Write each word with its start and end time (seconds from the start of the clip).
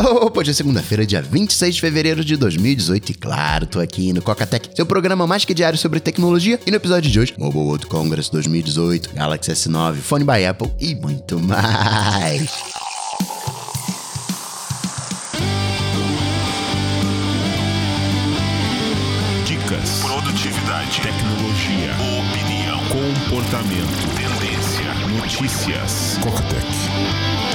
Opa, 0.00 0.40
hoje 0.40 0.52
é 0.52 0.54
segunda-feira, 0.54 1.04
dia 1.04 1.20
26 1.20 1.74
de 1.74 1.80
fevereiro 1.80 2.24
de 2.24 2.36
2018 2.36 3.10
e 3.10 3.14
claro, 3.14 3.66
tô 3.66 3.80
aqui 3.80 4.12
no 4.12 4.22
Cocatec, 4.22 4.70
seu 4.72 4.86
programa 4.86 5.26
mais 5.26 5.44
que 5.44 5.52
diário 5.52 5.76
sobre 5.76 5.98
tecnologia 5.98 6.60
e 6.64 6.70
no 6.70 6.76
episódio 6.76 7.10
de 7.10 7.18
hoje, 7.18 7.34
Mobile 7.36 7.64
World 7.64 7.86
Congress 7.86 8.30
2018, 8.30 9.12
Galaxy 9.12 9.50
S9, 9.50 9.96
Phone 9.96 10.24
by 10.24 10.46
Apple 10.46 10.70
e 10.78 10.94
muito 10.94 11.40
mais. 11.40 12.48
Dicas, 19.44 20.00
produtividade, 20.02 21.00
tecnologia, 21.00 21.96
opinião, 22.20 22.78
comportamento, 22.86 24.06
tendência, 24.14 24.94
notícias. 25.18 26.18
Cocatec. 26.22 27.47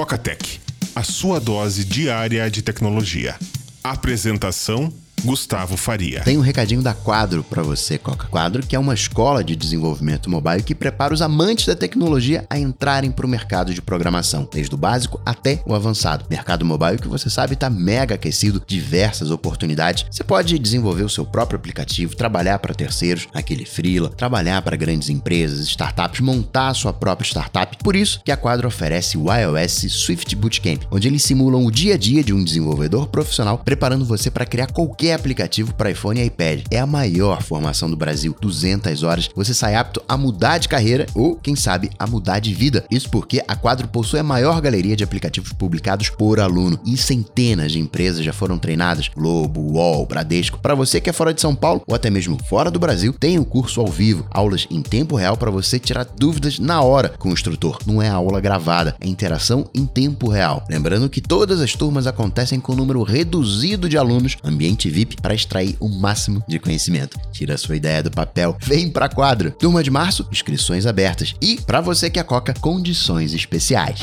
Cocatec, 0.00 0.58
a 0.94 1.02
sua 1.02 1.38
dose 1.38 1.84
diária 1.84 2.50
de 2.50 2.62
tecnologia. 2.62 3.36
Apresentação 3.84 4.90
Gustavo 5.24 5.76
Faria. 5.76 6.22
Tem 6.22 6.38
um 6.38 6.42
recadinho 6.42 6.82
da 6.82 6.94
Quadro 6.94 7.44
para 7.44 7.62
você, 7.62 7.98
Coca. 7.98 8.26
Quadro, 8.28 8.66
que 8.66 8.74
é 8.74 8.78
uma 8.78 8.94
escola 8.94 9.44
de 9.44 9.54
desenvolvimento 9.54 10.30
mobile 10.30 10.62
que 10.62 10.74
prepara 10.74 11.12
os 11.12 11.22
amantes 11.22 11.66
da 11.66 11.76
tecnologia 11.76 12.46
a 12.48 12.58
entrarem 12.58 13.10
para 13.10 13.26
o 13.26 13.28
mercado 13.28 13.74
de 13.74 13.82
programação, 13.82 14.48
desde 14.50 14.74
o 14.74 14.78
básico 14.78 15.20
até 15.24 15.62
o 15.66 15.74
avançado. 15.74 16.24
Mercado 16.30 16.64
mobile 16.64 16.98
que 16.98 17.08
você 17.08 17.28
sabe 17.28 17.54
está 17.54 17.68
mega 17.68 18.14
aquecido, 18.14 18.62
diversas 18.66 19.30
oportunidades. 19.30 20.06
Você 20.10 20.24
pode 20.24 20.58
desenvolver 20.58 21.02
o 21.02 21.08
seu 21.08 21.24
próprio 21.24 21.58
aplicativo, 21.58 22.16
trabalhar 22.16 22.58
para 22.58 22.74
terceiros, 22.74 23.28
aquele 23.34 23.64
freela, 23.64 24.08
trabalhar 24.08 24.62
para 24.62 24.76
grandes 24.76 25.08
empresas, 25.10 25.66
startups, 25.66 26.20
montar 26.20 26.68
a 26.68 26.74
sua 26.74 26.92
própria 26.92 27.26
startup. 27.26 27.76
Por 27.82 27.94
isso 27.94 28.20
que 28.24 28.32
a 28.32 28.36
Quadro 28.36 28.68
oferece 28.68 29.18
o 29.18 29.26
iOS 29.32 29.86
Swift 29.90 30.34
Bootcamp, 30.36 30.82
onde 30.90 31.08
eles 31.08 31.22
simulam 31.22 31.64
o 31.64 31.70
dia 31.70 31.94
a 31.94 31.98
dia 31.98 32.24
de 32.24 32.32
um 32.32 32.42
desenvolvedor 32.42 33.08
profissional, 33.08 33.58
preparando 33.58 34.04
você 34.04 34.30
para 34.30 34.46
criar 34.46 34.68
qualquer 34.68 35.09
aplicativo 35.12 35.74
para 35.74 35.90
iPhone 35.90 36.20
e 36.20 36.24
iPad. 36.24 36.62
É 36.70 36.78
a 36.78 36.86
maior 36.86 37.42
formação 37.42 37.90
do 37.90 37.96
Brasil, 37.96 38.36
200 38.40 39.02
horas. 39.02 39.28
Você 39.34 39.54
sai 39.54 39.74
apto 39.74 40.02
a 40.08 40.16
mudar 40.16 40.58
de 40.58 40.68
carreira 40.68 41.06
ou, 41.14 41.36
quem 41.36 41.56
sabe, 41.56 41.90
a 41.98 42.06
mudar 42.06 42.38
de 42.38 42.54
vida. 42.54 42.84
Isso 42.90 43.10
porque 43.10 43.42
a 43.46 43.56
Quadro 43.56 43.88
possui 43.88 44.20
a 44.20 44.24
maior 44.24 44.60
galeria 44.60 44.96
de 44.96 45.04
aplicativos 45.04 45.52
publicados 45.52 46.08
por 46.08 46.40
aluno 46.40 46.78
e 46.84 46.96
centenas 46.96 47.72
de 47.72 47.78
empresas 47.78 48.24
já 48.24 48.32
foram 48.32 48.58
treinadas. 48.58 49.08
Globo, 49.08 49.60
UOL, 49.60 50.06
Bradesco. 50.06 50.58
Para 50.58 50.74
você 50.74 51.00
que 51.00 51.10
é 51.10 51.12
fora 51.12 51.34
de 51.34 51.40
São 51.40 51.54
Paulo 51.54 51.82
ou 51.86 51.94
até 51.94 52.10
mesmo 52.10 52.38
fora 52.48 52.70
do 52.70 52.78
Brasil, 52.78 53.12
tem 53.12 53.38
o 53.38 53.42
um 53.42 53.44
curso 53.44 53.80
ao 53.80 53.86
vivo, 53.86 54.26
aulas 54.30 54.66
em 54.70 54.82
tempo 54.82 55.16
real 55.16 55.36
para 55.36 55.50
você 55.50 55.78
tirar 55.78 56.04
dúvidas 56.04 56.58
na 56.58 56.82
hora 56.82 57.10
com 57.18 57.30
o 57.30 57.32
instrutor. 57.32 57.78
Não 57.86 58.00
é 58.00 58.08
aula 58.08 58.40
gravada, 58.40 58.96
é 59.00 59.08
interação 59.08 59.68
em 59.74 59.86
tempo 59.86 60.28
real. 60.28 60.64
Lembrando 60.68 61.08
que 61.08 61.20
todas 61.20 61.60
as 61.60 61.74
turmas 61.74 62.06
acontecem 62.06 62.60
com 62.60 62.72
um 62.72 62.76
número 62.76 63.02
reduzido 63.02 63.88
de 63.88 63.96
alunos, 63.96 64.36
ambiente 64.44 64.88
VIP 65.00 65.16
para 65.20 65.34
extrair 65.34 65.76
o 65.80 65.88
máximo 65.88 66.44
de 66.46 66.58
conhecimento. 66.58 67.18
Tira 67.32 67.54
a 67.54 67.58
sua 67.58 67.76
ideia 67.76 68.02
do 68.02 68.10
papel, 68.10 68.56
vem 68.60 68.90
para 68.90 69.08
quadro. 69.08 69.50
Turma 69.52 69.82
de 69.82 69.90
março, 69.90 70.26
inscrições 70.30 70.86
abertas. 70.86 71.34
E 71.40 71.60
para 71.60 71.80
você 71.80 72.10
que 72.10 72.18
é 72.18 72.22
Coca, 72.22 72.54
condições 72.60 73.32
especiais. 73.32 74.00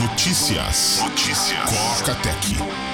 Notícias. 0.00 1.00
Notícias. 1.02 1.70
Coca 1.70 2.14
Tech. 2.16 2.85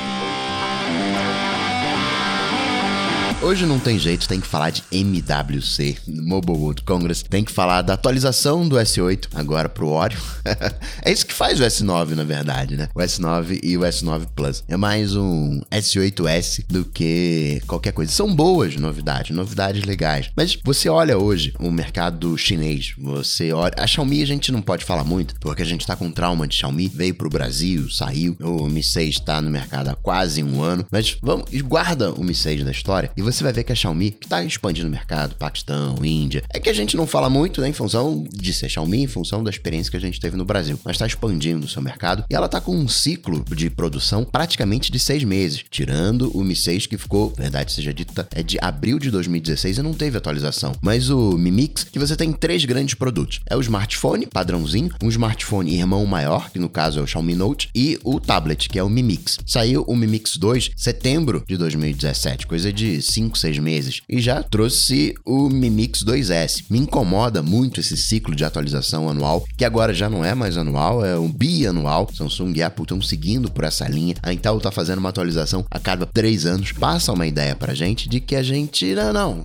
Hoje 3.43 3.67
não 3.67 3.81
tem 3.81 3.99
jeito, 3.99 4.29
tem 4.29 4.41
que 4.41 4.47
falar 4.47 4.71
de 4.71 4.85
MWC, 4.93 5.97
Mobile 6.07 6.57
World 6.57 6.83
Congress, 6.83 7.25
tem 7.25 7.43
que 7.43 7.51
falar 7.51 7.83
da 7.83 7.95
atualização 7.95 8.69
do 8.69 8.77
S8 8.77 9.27
agora 9.35 9.69
pro 9.69 9.89
Oreo. 9.89 10.17
é 11.03 11.11
isso 11.11 11.27
que 11.27 11.35
faz 11.35 11.59
o 11.59 11.65
S9, 11.65 12.11
na 12.11 12.23
verdade, 12.23 12.77
né? 12.77 12.89
O 12.95 13.01
S9 13.01 13.59
e 13.61 13.77
o 13.77 13.81
S9 13.81 14.29
Plus. 14.37 14.63
É 14.69 14.77
mais 14.77 15.17
um 15.17 15.61
S8S 15.73 16.67
do 16.69 16.85
que 16.85 17.61
qualquer 17.67 17.91
coisa. 17.91 18.13
São 18.13 18.33
boas 18.33 18.77
novidades, 18.77 19.35
novidades 19.35 19.83
legais. 19.83 20.31
Mas 20.37 20.57
você 20.63 20.89
olha 20.89 21.19
hoje 21.19 21.53
o 21.59 21.69
mercado 21.69 22.39
chinês, 22.39 22.95
você 22.97 23.53
olha. 23.53 23.75
A 23.77 23.89
Xiaomi 23.89 24.23
a 24.23 24.27
gente 24.27 24.53
não 24.53 24.63
pode 24.63 24.85
falar 24.85 25.03
muito, 25.03 25.35
porque 25.41 25.63
a 25.63 25.67
gente 25.67 25.85
tá 25.85 25.97
com 25.97 26.13
trauma 26.13 26.47
de 26.47 26.55
Xiaomi, 26.55 26.87
veio 26.87 27.15
pro 27.17 27.29
Brasil, 27.29 27.91
saiu. 27.91 28.37
O 28.41 28.69
Mi 28.69 28.85
6 28.85 29.19
tá 29.19 29.43
no 29.43 29.51
mercado 29.51 29.89
há 29.89 29.97
quase 29.97 30.45
um 30.45 30.63
ano. 30.63 30.87
Mas 30.93 31.17
vamos, 31.21 31.51
guarda 31.63 32.13
o 32.13 32.23
Mi 32.23 32.37
6 32.37 32.63
da 32.63 32.71
história 32.71 33.11
e 33.17 33.23
você 33.23 33.32
você 33.33 33.45
vai 33.45 33.53
ver 33.53 33.65
que 33.65 33.73
a 33.73 33.75
Xiaomi 33.75 34.17
está 34.21 34.43
expandindo 34.45 34.89
o 34.89 34.91
mercado, 34.91 35.35
Paquistão, 35.37 36.05
Índia. 36.05 36.43
É 36.53 36.61
que 36.61 36.69
a 36.69 36.73
gente 36.73 36.97
não 36.97 37.07
fala 37.07 37.31
muito, 37.31 37.61
né, 37.61 37.69
em 37.69 37.73
função 37.73 38.25
de 38.31 38.53
ser 38.53 38.69
Xiaomi, 38.69 39.03
em 39.03 39.07
função 39.07 39.43
da 39.43 39.51
experiência 39.51 39.91
que 39.91 39.97
a 39.97 40.01
gente 40.01 40.21
teve 40.21 40.37
no 40.37 40.45
Brasil, 40.45 40.79
mas 40.85 40.95
está 40.95 41.07
expandindo 41.07 41.67
o 41.67 41.69
seu 41.69 41.83
mercado 41.83 42.25
e 42.31 42.35
ela 42.35 42.47
está 42.47 42.61
com 42.61 42.77
um 42.77 42.89
ciclo 42.89 43.45
de 43.55 43.71
produção 43.71 44.25
praticamente 44.25 44.93
de 44.93 44.99
seis 44.99 45.25
meses, 45.25 45.65
tirando 45.71 46.31
o 46.37 46.45
Mi 46.45 46.55
6 46.55 46.87
que 46.87 46.99
ficou, 46.99 47.33
verdade 47.37 47.73
seja 47.73 47.93
dita, 47.93 48.29
é 48.35 48.43
de 48.43 48.59
abril 48.61 48.99
de 48.99 49.11
2016 49.11 49.79
e 49.79 49.83
não 49.83 49.95
teve 49.95 50.19
atualização. 50.19 50.73
Mas 50.83 51.11
o 51.11 51.37
Mi 51.39 51.51
Mix, 51.51 51.85
que 51.85 51.99
você 51.99 52.17
tem 52.17 52.33
três 52.33 52.65
grandes 52.65 52.95
produtos: 52.95 53.41
é 53.49 53.57
o 53.57 53.61
smartphone 53.61 54.27
padrãozinho, 54.27 54.91
um 55.03 55.09
smartphone 55.09 55.75
irmão 55.75 56.05
maior, 56.07 56.51
que 56.51 56.59
no 56.59 56.69
caso 56.69 57.01
é 57.01 57.03
o 57.03 57.07
Xiaomi 57.07 57.35
Note, 57.35 57.71
e 57.75 57.99
o 58.05 58.21
tablet, 58.21 58.69
que 58.69 58.79
é 58.79 58.83
o 58.83 58.91
Mi 58.91 59.03
Mix. 59.03 59.39
Saiu 59.47 59.85
o 59.87 59.97
Mi 59.97 60.07
Mix 60.07 60.37
2 60.37 60.71
setembro 60.77 61.45
de 61.47 61.57
2017, 61.57 62.47
coisa 62.47 62.73
de 62.73 63.01
5 63.01 63.22
5, 63.23 63.39
6 63.39 63.59
meses 63.59 64.01
e 64.09 64.21
já 64.21 64.43
trouxe 64.43 65.15
o 65.25 65.49
Mi 65.49 65.71
Mix 65.71 66.05
2S. 66.05 66.65
Me 66.69 66.79
incomoda 66.79 67.43
muito 67.43 67.81
esse 67.81 67.97
ciclo 67.97 68.35
de 68.35 68.45
atualização 68.45 69.09
anual, 69.09 69.45
que 69.57 69.65
agora 69.65 69.95
já 69.95 70.09
não 70.09 70.25
é 70.25 70.35
mais 70.35 70.57
anual, 70.57 71.05
é 71.05 71.19
um 71.19 71.31
bianual. 71.31 72.09
Samsung 72.13 72.53
e 72.57 72.63
Apple 72.63 72.83
estão 72.83 73.01
seguindo 73.01 73.51
por 73.51 73.65
essa 73.65 73.87
linha. 73.89 74.15
A 74.23 74.33
Intel 74.33 74.59
está 74.59 74.71
fazendo 74.71 74.99
uma 74.99 75.09
atualização 75.09 75.65
a 75.71 75.79
cada 75.79 76.07
3 76.07 76.47
anos. 76.47 76.73
Passa 76.73 77.13
uma 77.13 77.27
ideia 77.27 77.55
pra 77.55 77.75
gente 77.75 78.09
de 78.09 78.21
que 78.21 78.35
a 78.35 78.43
gente, 78.43 78.95
não, 78.95 79.13
não, 79.13 79.45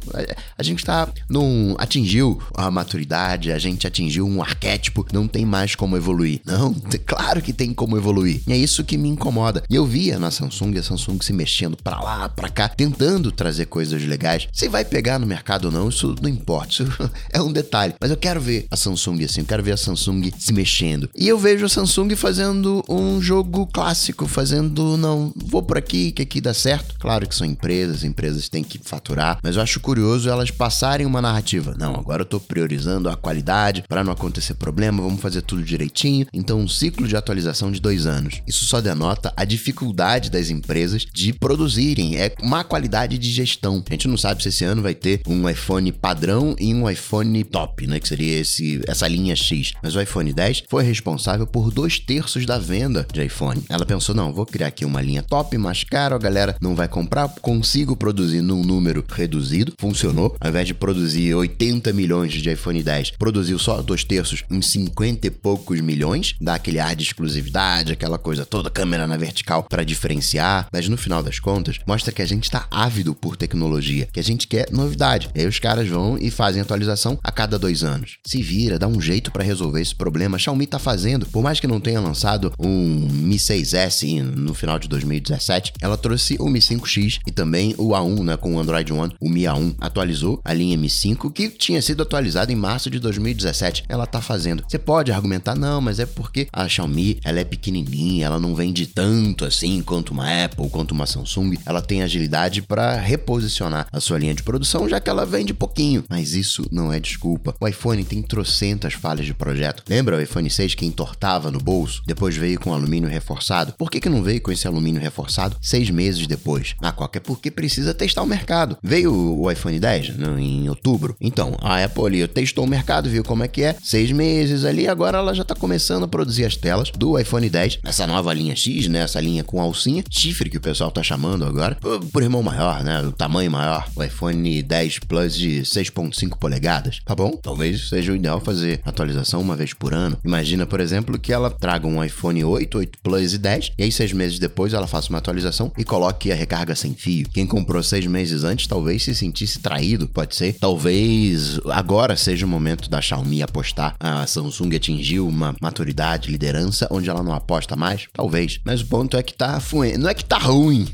a 0.58 0.64
gente 0.64 0.80
está 0.80 1.08
num 1.30 1.76
atingiu 1.78 2.42
a 2.56 2.70
maturidade, 2.72 3.52
a 3.52 3.60
gente 3.60 3.86
atingiu 3.86 4.28
um 4.28 4.42
arquétipo, 4.42 5.06
não 5.12 5.28
tem 5.28 5.46
mais 5.46 5.76
como 5.76 5.98
evoluir. 5.98 6.42
Não, 6.46 6.74
claro 7.06 7.42
que 7.42 7.54
tem 7.54 7.74
como 7.74 7.98
evoluir. 7.98 8.42
E 8.48 8.54
é 8.54 8.58
isso 8.58 8.84
que 8.84 8.98
me 8.98 9.10
incomoda. 9.10 9.64
E 9.70 9.76
eu 9.76 9.86
via 9.86 10.20
na 10.20 10.32
Samsung 10.32 10.78
a 10.78 10.84
Samsung 10.84 11.20
se 11.22 11.34
mexendo 11.34 11.78
para 11.78 12.00
lá, 12.00 12.30
para 12.30 12.50
cá, 12.50 12.68
tentando 12.68 13.32
trazer 13.32 13.57
coisas 13.66 14.04
legais. 14.04 14.48
Se 14.52 14.68
vai 14.68 14.86
pegar 14.86 15.20
no 15.20 15.26
mercado 15.26 15.66
ou 15.66 15.72
não, 15.72 15.90
isso 15.90 16.16
não 16.22 16.30
importa. 16.30 16.84
Isso 16.84 16.86
é 17.32 17.42
um 17.42 17.52
detalhe. 17.52 17.94
Mas 18.00 18.12
eu 18.12 18.18
quero 18.18 18.40
ver 18.40 18.68
a 18.70 18.78
Samsung 18.78 19.24
assim, 19.24 19.42
eu 19.42 19.46
quero 19.46 19.64
ver 19.64 19.74
a 19.74 19.78
Samsung 19.78 20.32
se 20.38 20.54
mexendo. 20.54 21.10
E 21.16 21.28
eu 21.28 21.38
vejo 21.38 21.66
a 21.66 21.70
Samsung 21.70 22.16
fazendo 22.16 22.84
um 22.88 23.22
jogo 23.22 23.68
clássico, 23.68 24.28
fazendo, 24.28 24.98
não, 24.98 25.34
vou 25.36 25.64
por 25.64 25.78
aqui, 25.78 26.12
que 26.12 26.22
aqui 26.22 26.42
dá 26.42 26.54
certo. 26.54 26.96
Claro 27.00 27.28
que 27.28 27.36
são 27.36 27.46
empresas, 27.46 28.04
empresas 28.04 28.50
têm 28.50 28.64
que 28.64 28.80
faturar, 28.82 29.40
mas 29.44 29.56
eu 29.56 29.62
acho 29.62 29.80
curioso 29.80 30.30
elas 30.30 30.52
passarem 30.52 31.06
uma 31.06 31.22
narrativa. 31.22 31.76
Não, 31.78 31.96
agora 31.96 32.22
eu 32.22 32.26
tô 32.26 32.40
priorizando 32.40 33.10
a 33.10 33.16
qualidade 33.16 33.84
para 33.88 34.04
não 34.04 34.14
acontecer 34.14 34.54
problema, 34.56 35.02
vamos 35.02 35.22
fazer 35.22 35.42
tudo 35.42 35.64
direitinho. 35.64 36.28
Então, 36.34 36.60
um 36.60 36.68
ciclo 36.68 37.08
de 37.08 37.16
atualização 37.16 37.72
de 37.72 37.80
dois 37.80 38.06
anos. 38.06 38.42
Isso 38.48 38.66
só 38.66 38.82
denota 38.82 39.34
a 39.36 39.46
dificuldade 39.46 40.30
das 40.30 40.50
empresas 40.50 41.06
de 41.14 41.34
produzirem, 41.34 42.18
é 42.18 42.34
má 42.44 42.64
qualidade 42.64 43.18
de 43.18 43.32
gestão 43.32 43.47
A 43.90 43.94
gente 43.94 44.08
não 44.08 44.18
sabe 44.18 44.44
se 44.44 44.50
esse 44.50 44.64
ano 44.64 44.82
vai 44.82 44.94
ter 44.94 45.22
um 45.28 45.48
iPhone 45.50 45.92
padrão 45.92 46.56
e 46.60 46.74
um 46.74 46.90
iPhone 46.90 47.44
top, 47.44 47.88
né? 47.88 48.00
Que 48.00 48.08
seria 48.08 48.40
esse, 48.40 48.82
essa 48.88 49.08
linha 49.08 49.36
X. 49.36 49.74
Mas 49.82 49.96
o 49.96 50.02
iPhone 50.02 50.34
10 50.34 50.64
foi 50.70 50.84
responsável 50.84 51.48
por 51.48 51.72
dois 51.72 52.00
terços 52.00 52.46
da 52.46 52.58
venda 52.58 53.08
de 53.12 53.24
iPhone. 53.24 53.64
Ela 53.70 53.86
pensou: 53.86 54.14
não, 54.14 54.34
vou 54.34 54.46
criar 54.46 54.68
aqui 54.68 54.86
uma 54.86 55.02
linha 55.02 55.24
top, 55.24 55.58
mais 55.58 55.84
caro, 55.84 56.16
a 56.16 56.20
galera 56.20 56.56
não 56.62 56.76
vai 56.76 56.88
comprar, 56.88 57.28
consigo 57.42 57.96
produzir 57.96 58.42
num 58.42 58.64
número 58.64 59.04
reduzido. 59.08 59.74
Funcionou. 59.80 60.36
Ao 60.40 60.50
invés 60.50 60.68
de 60.68 60.74
produzir 60.74 61.34
80 61.34 61.94
milhões 61.94 62.34
de 62.34 62.52
iPhone 62.52 62.82
10, 62.84 63.12
produziu 63.12 63.58
só 63.58 63.82
dois 63.82 64.04
terços 64.04 64.44
em 64.50 64.62
50 64.62 65.28
e 65.28 65.32
poucos 65.32 65.80
milhões. 65.80 66.36
Dá 66.42 66.56
aquele 66.56 66.80
ar 66.80 66.96
de 66.96 67.04
exclusividade, 67.04 67.94
aquela 67.94 68.18
coisa 68.18 68.46
toda, 68.46 68.70
câmera 68.70 69.08
na 69.08 69.18
vertical 69.18 69.64
para 69.64 69.84
diferenciar. 69.84 70.68
Mas 70.72 70.88
no 70.90 70.98
final 70.98 71.24
das 71.24 71.40
contas, 71.40 71.80
mostra 71.88 72.12
que 72.12 72.22
a 72.22 72.26
gente 72.26 72.44
está 72.44 72.68
ávido 72.70 73.16
por 73.16 73.37
tecnologia, 73.38 74.08
que 74.12 74.20
a 74.20 74.24
gente 74.24 74.48
quer 74.48 74.70
novidade. 74.72 75.30
E 75.34 75.42
aí 75.42 75.48
os 75.48 75.60
caras 75.60 75.88
vão 75.88 76.18
e 76.18 76.30
fazem 76.30 76.62
atualização 76.62 77.18
a 77.24 77.32
cada 77.32 77.58
dois 77.58 77.84
anos. 77.84 78.18
Se 78.26 78.42
vira, 78.42 78.80
dá 78.80 78.88
um 78.88 79.00
jeito 79.00 79.32
para 79.32 79.44
resolver 79.44 79.82
esse 79.82 79.96
problema. 79.96 80.36
A 80.36 80.40
Xiaomi 80.40 80.68
tá 80.68 80.80
fazendo, 80.80 81.26
por 81.28 81.42
mais 81.42 81.60
que 81.60 81.68
não 81.68 81.80
tenha 81.80 82.02
lançado 82.02 82.52
um 82.60 83.08
Mi 83.10 83.38
6S 83.38 84.22
no 84.22 84.54
final 84.54 84.80
de 84.80 84.88
2017, 84.88 85.74
ela 85.82 85.98
trouxe 85.98 86.36
o 86.40 86.50
Mi 86.50 86.60
5X 86.60 87.20
e 87.26 87.32
também 87.32 87.74
o 87.78 87.90
A1, 87.90 88.24
né, 88.24 88.38
com 88.38 88.56
o 88.56 88.60
Android 88.60 88.92
One, 88.92 89.16
o 89.20 89.30
Mi 89.30 89.44
A1 89.44 89.76
atualizou 89.80 90.42
a 90.44 90.54
linha 90.54 90.78
Mi 90.78 90.90
5 90.90 91.32
que 91.32 91.50
tinha 91.50 91.82
sido 91.82 92.04
atualizada 92.04 92.52
em 92.52 92.56
março 92.56 92.90
de 92.90 93.00
2017. 93.00 93.86
Ela 93.88 94.06
tá 94.06 94.22
fazendo. 94.22 94.64
Você 94.68 94.80
pode 94.80 95.12
argumentar 95.12 95.56
não, 95.56 95.80
mas 95.80 96.00
é 96.00 96.06
porque 96.06 96.48
a 96.52 96.68
Xiaomi, 96.68 97.20
ela 97.24 97.40
é 97.40 97.44
pequenininha, 97.46 98.26
ela 98.26 98.40
não 98.40 98.56
vende 98.56 98.88
tanto 98.88 99.46
assim 99.46 99.82
quanto 99.82 100.12
uma 100.12 100.46
Apple, 100.46 100.70
quanto 100.70 100.92
uma 100.92 101.06
Samsung. 101.06 101.58
Ela 101.66 101.82
tem 101.82 102.02
agilidade 102.02 102.62
para 102.62 103.00
reposicionar 103.28 103.88
a 103.92 104.00
sua 104.00 104.18
linha 104.18 104.34
de 104.34 104.42
produção, 104.42 104.88
já 104.88 105.02
que 105.02 105.10
ela 105.10 105.26
vende 105.26 105.54
pouquinho. 105.54 106.06
Mas 106.10 106.34
isso 106.34 106.66
não 106.72 106.94
é 106.94 107.00
desculpa. 107.00 107.54
O 107.60 107.68
iPhone 107.68 108.04
tem 108.06 108.22
trocentas 108.22 108.94
falhas 108.94 109.26
de 109.26 109.34
projeto. 109.34 109.84
Lembra 109.90 110.16
o 110.16 110.22
iPhone 110.22 110.50
6 110.50 110.76
que 110.76 110.86
entortava 110.86 111.52
no 111.52 111.60
bolso? 111.60 112.02
Depois 112.06 112.38
veio 112.38 112.60
com 112.60 112.74
alumínio 112.74 113.10
reforçado. 113.10 113.74
Por 113.74 113.92
que, 113.92 114.00
que 114.00 114.08
não 114.08 114.24
veio 114.24 114.42
com 114.42 114.52
esse 114.52 114.66
alumínio 114.66 115.02
reforçado 115.02 115.58
seis 115.62 115.90
meses 115.90 116.26
depois? 116.26 116.76
Na 116.82 116.94
Coca 116.94 117.18
é 117.18 117.22
porque 117.22 117.52
precisa 117.52 117.94
testar 117.94 118.24
o 118.24 118.28
mercado. 118.28 118.78
Veio 118.82 119.14
o 119.14 119.52
iPhone 119.52 119.78
10 119.78 120.18
no, 120.18 120.40
em 120.40 120.70
outubro. 120.70 121.16
Então, 121.20 121.58
a 121.62 121.84
Apple 121.84 122.06
ali 122.06 122.28
testou 122.28 122.64
o 122.64 122.68
mercado, 122.68 123.10
viu 123.10 123.24
como 123.24 123.44
é 123.44 123.48
que 123.48 123.64
é. 123.64 123.76
Seis 123.84 124.12
meses 124.12 124.64
ali, 124.64 124.88
agora 124.88 125.18
ela 125.18 125.34
já 125.34 125.44
tá 125.44 125.56
começando 125.56 126.04
a 126.04 126.08
produzir 126.08 126.46
as 126.46 126.56
telas 126.56 126.92
do 126.92 127.20
iPhone 127.20 127.50
10, 127.50 127.80
essa 127.84 128.08
nova 128.08 128.34
linha 128.34 128.56
X, 128.56 128.88
né? 128.88 129.00
Essa 129.00 129.20
linha 129.20 129.44
com 129.44 129.62
alcinha, 129.62 130.04
chifre 130.10 130.50
que 130.50 130.58
o 130.58 130.62
pessoal 130.62 130.92
tá 130.92 131.04
chamando 131.04 131.44
agora, 131.46 131.78
por 132.12 132.24
irmão 132.24 132.42
maior, 132.42 132.84
né? 132.84 133.02
Tamanho 133.18 133.50
maior. 133.50 133.90
O 133.96 134.04
iPhone 134.04 134.62
10 134.62 135.00
Plus 135.00 135.36
de 135.36 135.62
6.5 135.62 136.38
polegadas. 136.38 137.00
Tá 137.04 137.16
bom? 137.16 137.32
Talvez 137.32 137.90
seja 137.90 138.12
o 138.12 138.16
ideal 138.16 138.40
fazer 138.40 138.80
atualização 138.86 139.42
uma 139.42 139.56
vez 139.56 139.74
por 139.74 139.94
ano. 139.94 140.18
Imagina, 140.24 140.66
por 140.66 140.80
exemplo, 140.80 141.18
que 141.18 141.34
ela 141.34 141.50
traga 141.50 141.88
um 141.88 142.04
iPhone 142.04 142.44
8, 142.44 142.78
8 142.78 143.00
Plus 143.02 143.34
e 143.34 143.38
10, 143.40 143.72
e 143.78 143.84
aí 143.84 143.92
seis 143.92 144.14
meses 144.14 144.38
depois 144.38 144.74
ela 144.74 144.86
faça 144.86 145.10
uma 145.10 145.18
atualização 145.18 145.72
e 145.78 145.84
coloque 145.84 146.32
a 146.32 146.36
recarga 146.36 146.76
sem 146.76 146.94
fio. 146.94 147.28
Quem 147.34 147.48
comprou 147.48 147.82
seis 147.82 148.06
meses 148.06 148.44
antes 148.44 148.68
talvez 148.68 149.04
se 149.04 149.16
sentisse 149.16 149.60
traído, 149.60 150.08
pode 150.08 150.36
ser. 150.36 150.54
Talvez 150.60 151.60
agora 151.72 152.16
seja 152.16 152.46
o 152.46 152.50
momento 152.50 152.90
da 152.90 153.02
Xiaomi 153.02 153.42
apostar. 153.42 153.96
A 154.00 154.28
Samsung 154.28 154.76
atingiu 154.76 155.28
uma 155.28 155.56
maturidade, 155.60 156.30
liderança, 156.30 156.88
onde 156.92 157.10
ela 157.10 157.24
não 157.24 157.34
aposta 157.34 157.76
mais? 157.76 158.08
Talvez. 158.14 158.60
Mas 158.64 158.82
o 158.82 158.86
ponto 158.86 159.18
é 159.18 159.24
que 159.24 159.34
tá. 159.34 159.60
Não 159.98 160.10
é 160.10 160.14
que 160.14 160.24
tá 160.26 160.38
ruim. 160.38 160.88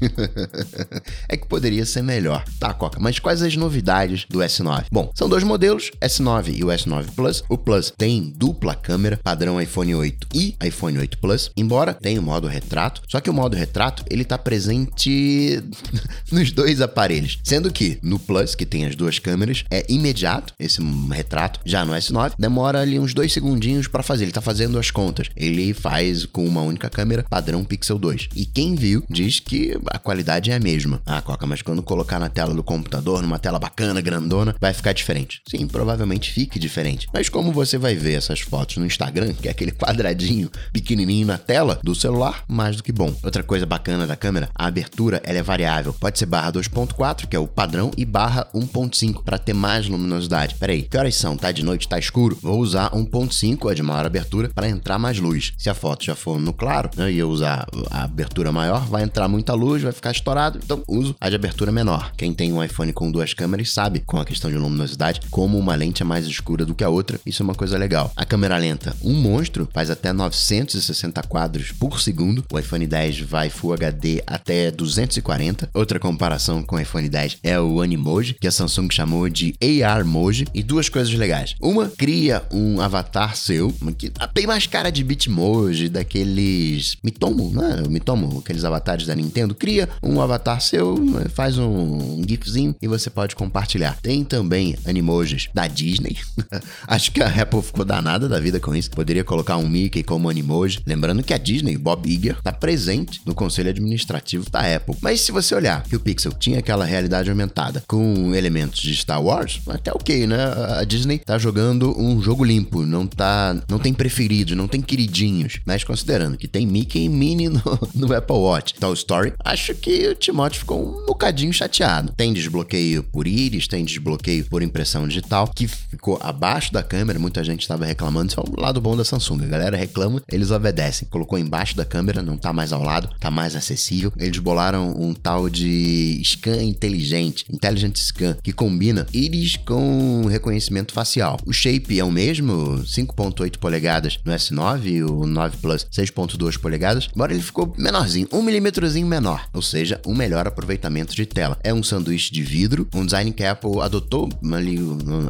é 1.27 1.35
que 1.35 1.47
poderia 1.47 1.85
ser 1.85 2.01
melhor. 2.01 2.12
Tá, 2.59 2.73
Coca. 2.73 2.99
Mas 2.99 3.19
quais 3.19 3.41
as 3.41 3.55
novidades 3.55 4.25
do 4.29 4.39
S9? 4.39 4.85
Bom, 4.91 5.11
são 5.15 5.27
dois 5.27 5.43
modelos, 5.43 5.91
S9 6.01 6.55
e 6.55 6.63
o 6.63 6.67
S9 6.67 7.07
Plus. 7.15 7.43
O 7.49 7.57
Plus 7.57 7.91
tem 7.97 8.33
dupla 8.35 8.75
câmera, 8.75 9.19
padrão 9.23 9.61
iPhone 9.61 9.95
8 9.95 10.27
e 10.33 10.55
iPhone 10.63 10.97
8 10.97 11.17
Plus, 11.17 11.51
embora 11.55 11.93
tenha 11.93 12.19
o 12.19 12.23
modo 12.23 12.47
retrato. 12.47 13.01
Só 13.07 13.19
que 13.19 13.29
o 13.29 13.33
modo 13.33 13.55
retrato, 13.55 14.03
ele 14.09 14.23
tá 14.23 14.37
presente 14.37 15.63
nos 16.31 16.51
dois 16.51 16.81
aparelhos. 16.81 17.39
Sendo 17.43 17.71
que 17.71 17.97
no 18.01 18.19
Plus, 18.19 18.55
que 18.55 18.65
tem 18.65 18.85
as 18.85 18.95
duas 18.95 19.19
câmeras, 19.19 19.63
é 19.69 19.85
imediato 19.89 20.53
esse 20.59 20.81
retrato. 21.11 21.59
Já 21.65 21.85
no 21.85 21.93
S9, 21.93 22.33
demora 22.37 22.81
ali 22.81 22.99
uns 22.99 23.13
dois 23.13 23.31
segundinhos 23.33 23.87
para 23.87 24.03
fazer. 24.03 24.25
Ele 24.25 24.31
tá 24.31 24.41
fazendo 24.41 24.77
as 24.77 24.91
contas. 24.91 25.29
Ele 25.35 25.73
faz 25.73 26.25
com 26.25 26.45
uma 26.45 26.61
única 26.61 26.89
câmera, 26.89 27.25
padrão 27.29 27.63
Pixel 27.63 27.97
2. 27.97 28.29
E 28.35 28.45
quem 28.45 28.75
viu 28.75 29.03
diz 29.09 29.39
que 29.39 29.77
a 29.87 29.99
qualidade 29.99 30.51
é 30.51 30.55
a 30.55 30.59
mesma. 30.59 31.01
Ah, 31.05 31.21
Coca, 31.21 31.45
mas 31.45 31.61
quando 31.61 31.83
colocar 32.03 32.19
na 32.19 32.29
tela 32.29 32.53
do 32.53 32.63
computador, 32.63 33.21
numa 33.21 33.39
tela 33.39 33.57
bacana, 33.57 34.01
grandona, 34.01 34.55
vai 34.59 34.73
ficar 34.73 34.91
diferente. 34.91 35.41
Sim, 35.47 35.65
provavelmente 35.67 36.31
fique 36.31 36.59
diferente. 36.59 37.07
Mas 37.13 37.29
como 37.29 37.51
você 37.51 37.77
vai 37.77 37.95
ver 37.95 38.15
essas 38.15 38.41
fotos 38.41 38.77
no 38.77 38.85
Instagram, 38.85 39.33
que 39.33 39.47
é 39.47 39.51
aquele 39.51 39.71
quadradinho 39.71 40.51
pequenininho 40.71 41.25
na 41.25 41.37
tela 41.37 41.79
do 41.81 41.95
celular, 41.95 42.43
mais 42.47 42.75
do 42.75 42.83
que 42.83 42.91
bom. 42.91 43.13
Outra 43.23 43.41
coisa 43.41 43.65
bacana 43.65 44.05
da 44.05 44.17
câmera, 44.17 44.49
a 44.53 44.67
abertura 44.67 45.21
ela 45.23 45.39
é 45.39 45.43
variável. 45.43 45.93
Pode 45.93 46.19
ser 46.19 46.25
barra 46.25 46.51
2.4, 46.51 47.27
que 47.27 47.35
é 47.35 47.39
o 47.39 47.47
padrão, 47.47 47.91
e 47.97 48.05
barra 48.05 48.47
1.5 48.53 49.23
para 49.23 49.37
ter 49.37 49.53
mais 49.53 49.87
luminosidade. 49.87 50.55
Peraí, 50.55 50.83
que 50.83 50.97
horas 50.97 51.15
são? 51.15 51.37
Tá 51.37 51.51
de 51.51 51.63
noite, 51.63 51.87
tá 51.87 51.97
escuro? 51.97 52.37
Vou 52.41 52.59
usar 52.59 52.89
1.5, 52.91 53.71
é 53.71 53.75
de 53.75 53.81
maior 53.81 54.05
abertura, 54.05 54.49
para 54.53 54.67
entrar 54.67 54.99
mais 54.99 55.19
luz. 55.19 55.53
Se 55.57 55.69
a 55.69 55.73
foto 55.73 56.03
já 56.03 56.15
for 56.15 56.39
no 56.39 56.53
claro, 56.53 56.89
né, 56.97 57.11
e 57.11 57.17
eu 57.17 57.29
usar 57.29 57.65
a 57.89 58.03
abertura 58.03 58.51
maior, 58.51 58.85
vai 58.87 59.03
entrar 59.03 59.29
muita 59.29 59.53
luz, 59.53 59.81
vai 59.81 59.93
ficar 59.93 60.11
estourado, 60.11 60.59
então 60.61 60.83
uso 60.87 61.15
a 61.21 61.29
de 61.29 61.35
abertura 61.35 61.71
menor. 61.71 61.92
Quem 62.17 62.33
tem 62.33 62.53
um 62.53 62.63
iPhone 62.63 62.93
com 62.93 63.11
duas 63.11 63.33
câmeras 63.33 63.71
sabe, 63.71 63.99
com 63.99 64.17
a 64.19 64.25
questão 64.25 64.51
de 64.51 64.57
luminosidade, 64.57 65.21
como 65.29 65.57
uma 65.57 65.75
lente 65.75 66.01
é 66.01 66.05
mais 66.05 66.25
escura 66.25 66.65
do 66.65 66.75
que 66.75 66.83
a 66.83 66.89
outra. 66.89 67.19
Isso 67.25 67.41
é 67.41 67.45
uma 67.45 67.55
coisa 67.55 67.77
legal. 67.77 68.11
A 68.15 68.25
câmera 68.25 68.57
lenta, 68.57 68.95
um 69.03 69.13
monstro, 69.13 69.67
faz 69.73 69.89
até 69.89 70.13
960 70.13 71.21
quadros 71.23 71.71
por 71.71 71.99
segundo. 71.99 72.43
O 72.51 72.59
iPhone 72.59 72.85
10 72.85 73.21
vai 73.21 73.49
Full 73.49 73.73
HD 73.73 74.23
até 74.25 74.71
240. 74.71 75.69
Outra 75.73 75.99
comparação 75.99 76.63
com 76.63 76.75
o 76.75 76.79
iPhone 76.79 77.09
10 77.09 77.39
é 77.43 77.59
o 77.59 77.81
Animoji, 77.81 78.35
que 78.39 78.47
a 78.47 78.51
Samsung 78.51 78.89
chamou 78.91 79.29
de 79.29 79.55
AR 79.83 80.05
Moji. 80.05 80.47
E 80.53 80.61
duas 80.61 80.89
coisas 80.89 81.13
legais. 81.13 81.55
Uma, 81.61 81.89
cria 81.89 82.43
um 82.51 82.79
avatar 82.79 83.35
seu, 83.35 83.73
que 83.97 84.11
tem 84.33 84.47
mais 84.47 84.67
cara 84.67 84.91
de 84.91 85.03
Bitmoji, 85.03 85.89
daqueles 85.89 86.97
Mitomo, 87.03 87.51
né? 87.51 87.83
Mitomo, 87.89 88.39
aqueles 88.39 88.63
avatares 88.63 89.05
da 89.05 89.15
Nintendo. 89.15 89.55
Cria 89.55 89.89
um 90.01 90.21
avatar 90.21 90.61
seu, 90.61 90.95
faz 91.33 91.57
um 91.57 91.82
gifzinho 92.27 92.75
e 92.81 92.87
você 92.87 93.09
pode 93.09 93.35
compartilhar. 93.35 93.97
Tem 94.01 94.23
também 94.23 94.75
animojis 94.85 95.49
da 95.53 95.67
Disney. 95.67 96.17
Acho 96.87 97.11
que 97.11 97.21
a 97.21 97.27
Apple 97.27 97.61
ficou 97.61 97.85
danada 97.85 98.27
da 98.27 98.39
vida 98.39 98.59
com 98.59 98.75
isso. 98.75 98.89
Poderia 98.91 99.23
colocar 99.23 99.57
um 99.57 99.67
Mickey 99.67 100.03
como 100.03 100.29
animoji. 100.29 100.81
Lembrando 100.85 101.23
que 101.23 101.33
a 101.33 101.37
Disney, 101.37 101.77
Bob 101.77 102.09
Iger, 102.09 102.37
está 102.37 102.51
presente 102.51 103.21
no 103.25 103.33
conselho 103.33 103.69
administrativo 103.69 104.49
da 104.49 104.75
Apple. 104.75 104.95
Mas 105.01 105.21
se 105.21 105.31
você 105.31 105.55
olhar 105.55 105.83
que 105.83 105.95
o 105.95 105.99
Pixel 105.99 106.33
tinha 106.33 106.59
aquela 106.59 106.85
realidade 106.85 107.29
aumentada 107.29 107.83
com 107.87 108.33
elementos 108.35 108.81
de 108.81 108.95
Star 108.95 109.21
Wars, 109.21 109.61
até 109.67 109.91
ok, 109.91 110.27
né? 110.27 110.37
A 110.79 110.83
Disney 110.83 111.19
tá 111.19 111.37
jogando 111.37 111.99
um 111.99 112.21
jogo 112.21 112.43
limpo, 112.43 112.85
não 112.85 113.07
tá, 113.07 113.55
não 113.69 113.79
tem 113.79 113.93
preferidos, 113.93 114.55
não 114.55 114.67
tem 114.67 114.81
queridinhos. 114.81 115.59
Mas 115.65 115.83
considerando 115.83 116.37
que 116.37 116.47
tem 116.47 116.65
Mickey 116.67 117.03
e 117.03 117.09
Minnie 117.09 117.49
no, 117.49 117.61
no 117.95 118.13
Apple 118.15 118.35
Watch, 118.35 118.75
Toy 118.75 118.93
Story, 118.93 119.33
acho 119.43 119.73
que 119.75 120.07
o 120.07 120.15
Timóteo 120.15 120.59
ficou 120.59 121.01
um 121.01 121.05
bocadinho 121.05 121.53
chateado. 121.63 122.13
Tem 122.15 122.33
desbloqueio 122.33 123.03
por 123.03 123.27
íris, 123.27 123.67
tem 123.67 123.85
desbloqueio 123.85 124.45
por 124.45 124.61
impressão 124.61 125.07
digital, 125.07 125.47
que 125.47 125.67
ficou 125.67 126.19
abaixo 126.21 126.73
da 126.73 126.83
câmera, 126.83 127.19
muita 127.19 127.43
gente 127.43 127.61
estava 127.61 127.85
reclamando, 127.85 128.31
isso 128.31 128.39
é 128.39 128.43
o 128.43 128.61
lado 128.61 128.81
bom 128.81 128.95
da 128.95 129.05
Samsung. 129.05 129.43
A 129.43 129.47
galera 129.47 129.77
reclama, 129.77 130.21
eles 130.29 130.51
obedecem. 130.51 131.07
Colocou 131.09 131.37
embaixo 131.37 131.75
da 131.75 131.85
câmera, 131.85 132.21
não 132.21 132.37
tá 132.37 132.51
mais 132.51 132.73
ao 132.73 132.83
lado, 132.83 133.09
tá 133.19 133.31
mais 133.31 133.55
acessível. 133.55 134.11
Eles 134.17 134.37
bolaram 134.39 134.93
um 134.97 135.13
tal 135.13 135.49
de 135.49 136.21
scan 136.23 136.61
inteligente, 136.63 137.45
Intelligent 137.51 137.97
Scan, 137.97 138.37
que 138.41 138.51
combina 138.51 139.07
íris 139.13 139.55
com 139.57 140.25
reconhecimento 140.25 140.93
facial. 140.93 141.39
O 141.45 141.53
shape 141.53 141.99
é 141.99 142.03
o 142.03 142.11
mesmo, 142.11 142.83
5.8 142.83 143.57
polegadas 143.57 144.19
no 144.25 144.33
S9 144.33 144.85
e 144.85 145.03
o 145.03 145.25
9 145.25 145.57
Plus 145.57 145.85
6.2 145.91 146.57
polegadas, 146.59 147.09
embora 147.13 147.33
ele 147.33 147.41
ficou 147.41 147.73
menorzinho, 147.77 148.27
um 148.31 148.41
milímetrozinho 148.41 149.07
menor, 149.07 149.47
ou 149.53 149.61
seja, 149.61 150.01
um 150.05 150.15
melhor 150.15 150.47
aproveitamento 150.47 151.15
de 151.15 151.25
tela. 151.25 151.52
É 151.63 151.73
um 151.73 151.83
sanduíche 151.83 152.31
de 152.31 152.41
vidro, 152.41 152.87
um 152.93 153.05
design 153.05 153.31
que 153.31 153.43
a 153.43 153.51
Apple 153.51 153.81
adotou 153.81 154.29
ali 154.51 154.79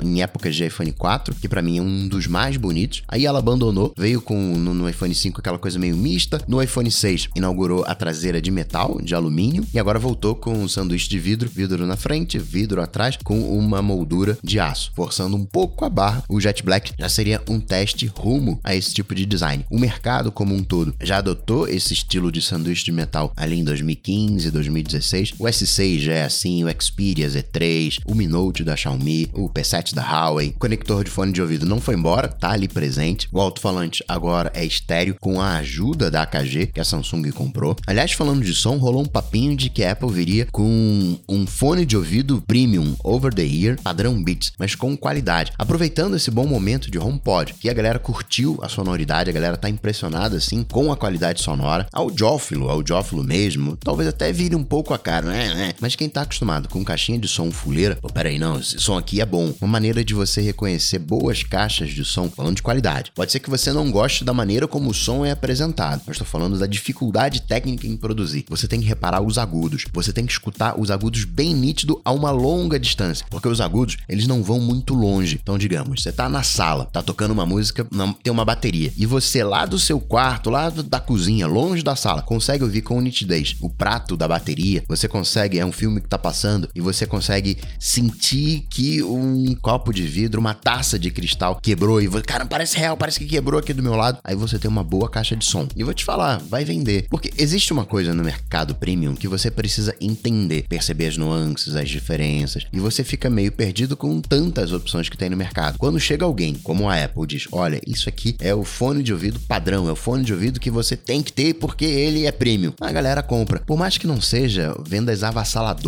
em 0.03 0.21
épocas 0.21 0.55
de 0.55 0.65
iPhone 0.65 0.91
4, 0.91 1.35
que 1.35 1.47
para 1.47 1.61
mim 1.61 1.77
é 1.77 1.81
um 1.81 2.07
dos 2.07 2.27
mais 2.27 2.57
bonitos. 2.57 3.03
Aí 3.07 3.25
ela 3.25 3.39
abandonou, 3.39 3.93
veio 3.97 4.21
com 4.21 4.35
no, 4.57 4.73
no 4.73 4.89
iPhone 4.89 5.13
5 5.13 5.39
aquela 5.39 5.57
coisa 5.57 5.80
meio 5.80 5.95
mista. 5.95 6.42
No 6.47 6.61
iPhone 6.61 6.89
6 6.89 7.30
inaugurou 7.35 7.83
a 7.85 7.95
traseira 7.95 8.42
de 8.42 8.51
metal, 8.51 8.99
de 9.01 9.15
alumínio, 9.15 9.65
e 9.73 9.80
agora 9.80 9.99
voltou 9.99 10.35
com 10.35 10.53
um 10.53 10.68
sanduíche 10.68 11.09
de 11.09 11.19
vidro, 11.19 11.49
vidro 11.49 11.85
na 11.85 11.95
frente, 11.95 12.37
vidro 12.37 12.81
atrás, 12.81 13.18
com 13.23 13.57
uma 13.57 13.81
moldura 13.81 14.37
de 14.44 14.59
aço, 14.59 14.92
forçando 14.95 15.35
um 15.35 15.45
pouco 15.45 15.85
a 15.85 15.89
barra. 15.89 16.23
O 16.30 16.39
Jet 16.39 16.63
Black 16.63 16.94
já 16.97 17.09
seria 17.09 17.42
um 17.47 17.59
teste 17.59 18.06
rumo 18.06 18.59
a 18.63 18.75
esse 18.75 18.94
tipo 18.94 19.15
de 19.15 19.25
design. 19.25 19.65
O 19.69 19.80
mercado 19.80 20.31
como 20.31 20.53
um 20.53 20.63
todo 20.63 20.94
já 21.01 21.18
adotou 21.18 21.68
esse 21.68 21.94
estilo 21.94 22.31
de 22.31 22.42
sanduíche 22.42 22.85
de 22.85 22.92
metal 22.92 23.31
ali 23.35 23.59
em 23.59 23.63
2015, 23.63 24.51
2016. 24.51 25.33
O 25.39 25.45
S6 25.45 25.99
já 26.13 26.19
é 26.19 26.23
assim, 26.25 26.63
o 26.63 26.81
Xperia 26.81 27.27
Z3, 27.27 27.99
o 28.05 28.13
Mi 28.13 28.27
Note 28.27 28.63
da 28.63 28.75
Xiaomi, 28.75 29.29
o 29.33 29.49
P7 29.49 29.95
da 29.95 30.03
Huawei. 30.03 30.49
O 30.49 30.59
conector 30.59 31.03
de 31.03 31.09
fone 31.09 31.31
de 31.31 31.41
ouvido 31.41 31.65
não 31.65 31.81
foi 31.81 31.95
embora, 31.95 32.27
tá 32.27 32.51
ali 32.51 32.67
presente. 32.67 33.27
O 33.31 33.41
alto-falante 33.41 34.03
agora 34.07 34.51
é 34.53 34.63
estéreo 34.63 35.15
com 35.19 35.41
a 35.41 35.57
ajuda 35.57 36.11
da 36.11 36.21
AKG 36.21 36.67
que 36.67 36.79
a 36.79 36.85
Samsung 36.85 37.31
comprou. 37.31 37.75
Aliás, 37.87 38.11
falando 38.11 38.43
de 38.43 38.53
som, 38.53 38.77
rolou 38.77 39.01
um 39.01 39.07
papinho 39.07 39.55
de 39.55 39.69
que 39.69 39.83
a 39.83 39.93
Apple 39.93 40.11
viria 40.11 40.47
com 40.51 41.17
um 41.27 41.47
fone 41.47 41.85
de 41.85 41.97
ouvido 41.97 42.43
premium 42.45 42.95
over 43.03 43.33
the 43.33 43.43
ear 43.43 43.79
padrão 43.81 44.21
Beats, 44.23 44.53
mas 44.59 44.75
com 44.75 44.95
qualidade. 44.95 45.51
Aproveitando 45.57 46.15
esse 46.15 46.29
bom 46.29 46.45
momento 46.45 46.91
de 46.91 46.99
HomePod, 46.99 47.55
que 47.55 47.69
a 47.69 47.73
galera 47.73 47.97
curtiu 47.97 48.59
a 48.61 48.69
sonoridade, 48.69 49.29
a 49.29 49.33
galera 49.33 49.57
tá 49.57 49.69
impressionada 49.69 50.37
assim 50.37 50.63
com 50.63 50.91
a 50.91 50.97
qualidade 50.97 51.41
sonora. 51.41 51.87
Audiófilo, 51.91 52.69
audiófilo 52.69 53.23
mesmo, 53.23 53.75
talvez 53.77 54.07
até 54.07 54.31
vire 54.31 54.55
um 54.55 54.63
pouco 54.63 54.93
a 54.93 54.99
cara, 54.99 55.27
né? 55.27 55.53
né? 55.53 55.73
Mas 55.79 55.95
quem 55.95 56.03
tá 56.10 56.22
acostumado 56.22 56.69
com 56.69 56.83
caixinha 56.83 57.19
de 57.19 57.28
som 57.28 57.52
fuleira, 57.52 57.98
pô, 58.02 58.10
peraí, 58.10 58.38
não, 58.38 58.60
esse 58.60 58.80
som 58.80 58.98
aqui 58.98 59.22
é 59.22 59.26
bom. 59.26 59.54
Uma 59.62 59.68
maneira 59.68 60.04
de 60.04 60.14
você 60.14 60.42
reconhecer 60.42 61.00
boas 61.00 61.44
caixas 61.44 61.90
de 61.90 62.04
som 62.04 62.30
falando 62.30 62.56
de 62.56 62.62
qualidade. 62.62 63.12
Pode 63.16 63.31
ser 63.31 63.40
que 63.40 63.50
você 63.50 63.72
não 63.72 63.92
goste 63.92 64.24
da 64.24 64.33
maneira 64.33 64.68
como 64.68 64.90
o 64.90 64.94
som 64.94 65.26
é 65.26 65.31
apresentado, 65.31 66.02
mas 66.06 66.16
estou 66.16 66.28
falando 66.28 66.57
da 66.57 66.68
dificuldade 66.68 67.42
técnica 67.42 67.88
em 67.88 67.98
produzir. 67.98 68.45
Você 68.50 68.68
tem 68.68 68.80
que 68.80 68.88
reparar 68.88 69.22
os 69.22 69.38
agudos, 69.38 69.86
você 69.94 70.12
tem 70.12 70.26
que 70.26 70.31
escutar 70.31 70.80
os 70.80 70.92
agudos 70.92 71.24
bem 71.24 71.54
nítido 71.54 72.02
a 72.04 72.12
uma 72.12 72.31
longa 72.31 72.80
distância, 72.80 73.26
porque 73.30 73.48
os 73.48 73.62
agudos, 73.62 73.98
eles 74.07 74.28
não 74.28 74.44
vão 74.44 74.60
muito 74.60 74.94
longe. 74.94 75.40
Então, 75.42 75.57
digamos, 75.57 76.02
você 76.02 76.12
tá 76.12 76.28
na 76.30 76.44
sala, 76.44 76.86
tá 76.86 77.02
tocando 77.02 77.31
uma 77.31 77.45
música, 77.45 77.88
tem 78.24 78.31
uma 78.31 78.45
bateria, 78.45 78.92
e 78.98 79.06
você 79.06 79.44
lá 79.44 79.66
do 79.66 79.80
seu 79.80 80.00
quarto, 80.00 80.50
lá 80.50 80.69
da 80.69 81.00
cozinha, 81.00 81.48
longe 81.48 81.83
da 81.83 81.95
sala, 81.95 82.22
consegue 82.22 82.64
ouvir 82.64 82.81
com 82.81 83.00
nitidez 83.02 83.56
o 83.62 83.69
prato 83.69 84.16
da 84.16 84.28
bateria, 84.28 84.83
você 84.88 85.07
consegue, 85.07 85.60
é 85.60 85.66
um 85.66 85.72
filme 85.72 85.93
filme 85.94 86.02
que 86.02 86.09
tá 86.09 86.18
passando 86.18 86.69
e 86.73 86.81
você 86.81 87.06
consegue 87.06 87.57
sentir 87.80 88.66
que 88.69 89.04
um 89.04 89.56
copo 89.56 89.94
de 89.94 90.04
vidro, 90.04 90.40
uma 90.40 90.54
taça 90.54 90.97
de 90.97 91.12
cristal 91.12 91.59
quebrou 91.62 92.02
e 92.02 92.07
você, 92.07 92.23
cara, 92.23 92.45
parece 92.45 92.78
real, 92.78 92.97
parece 92.97 93.19
que 93.19 93.26
quebrou 93.26 93.59
aqui 93.59 93.73
do 93.73 93.83
meu 93.83 93.95
lado. 93.95 94.18
Aí 94.23 94.35
você 94.35 94.57
tem 94.57 94.69
uma 94.69 94.83
boa 94.83 95.09
caixa 95.09 95.35
de 95.35 95.45
som. 95.45 95.68
E 95.76 95.83
vou 95.83 95.94
te 95.94 96.04
falar, 96.04 96.40
vai 96.40 96.66
vender. 96.66 97.06
Porque 97.09 97.31
existe 97.38 97.71
uma 97.71 97.85
coisa 97.85 98.14
no 98.14 98.23
mercado 98.23 98.76
premium 98.76 99.16
que 99.16 99.28
você 99.28 99.52
precisa 99.52 99.95
entender, 100.02 100.66
perceber 100.68 101.07
as 101.07 101.18
nuances, 101.18 101.76
as 101.76 101.90
diferenças, 101.90 102.66
e 102.71 102.80
você 102.80 103.04
fica 103.04 103.30
meio 103.30 103.52
perdido 103.52 103.95
com 103.95 104.19
tantas 104.21 104.71
opções 104.71 105.09
que 105.09 105.18
tem 105.18 105.30
no 105.30 105.38
mercado. 105.38 105.78
Quando 105.78 106.00
chega 106.00 106.26
alguém, 106.26 106.56
como 106.56 106.90
a 106.90 107.04
Apple, 107.04 107.28
diz: 107.28 107.47
Olha, 107.52 107.80
isso 107.85 108.09
aqui 108.09 108.35
é 108.40 108.54
o 108.54 108.64
fone 108.64 109.04
de 109.04 109.14
ouvido 109.14 109.40
padrão, 109.42 109.88
é 109.88 109.92
o 109.92 109.95
fone 109.95 110.23
de 110.23 110.33
ouvido 110.33 110.59
que 110.59 110.71
você 110.71 110.95
tem 110.95 111.21
que 111.21 111.33
ter 111.33 111.54
porque 111.56 111.85
ele 111.85 112.26
é 112.26 112.31
premium. 112.31 112.73
A 112.80 112.92
galera 112.92 113.21
compra. 113.21 113.59
Por 113.59 113.78
mais 113.78 113.97
que 113.97 114.07
não 114.07 114.21
seja 114.21 114.76
vendas 114.88 115.23
avassaladoras, 115.23 115.82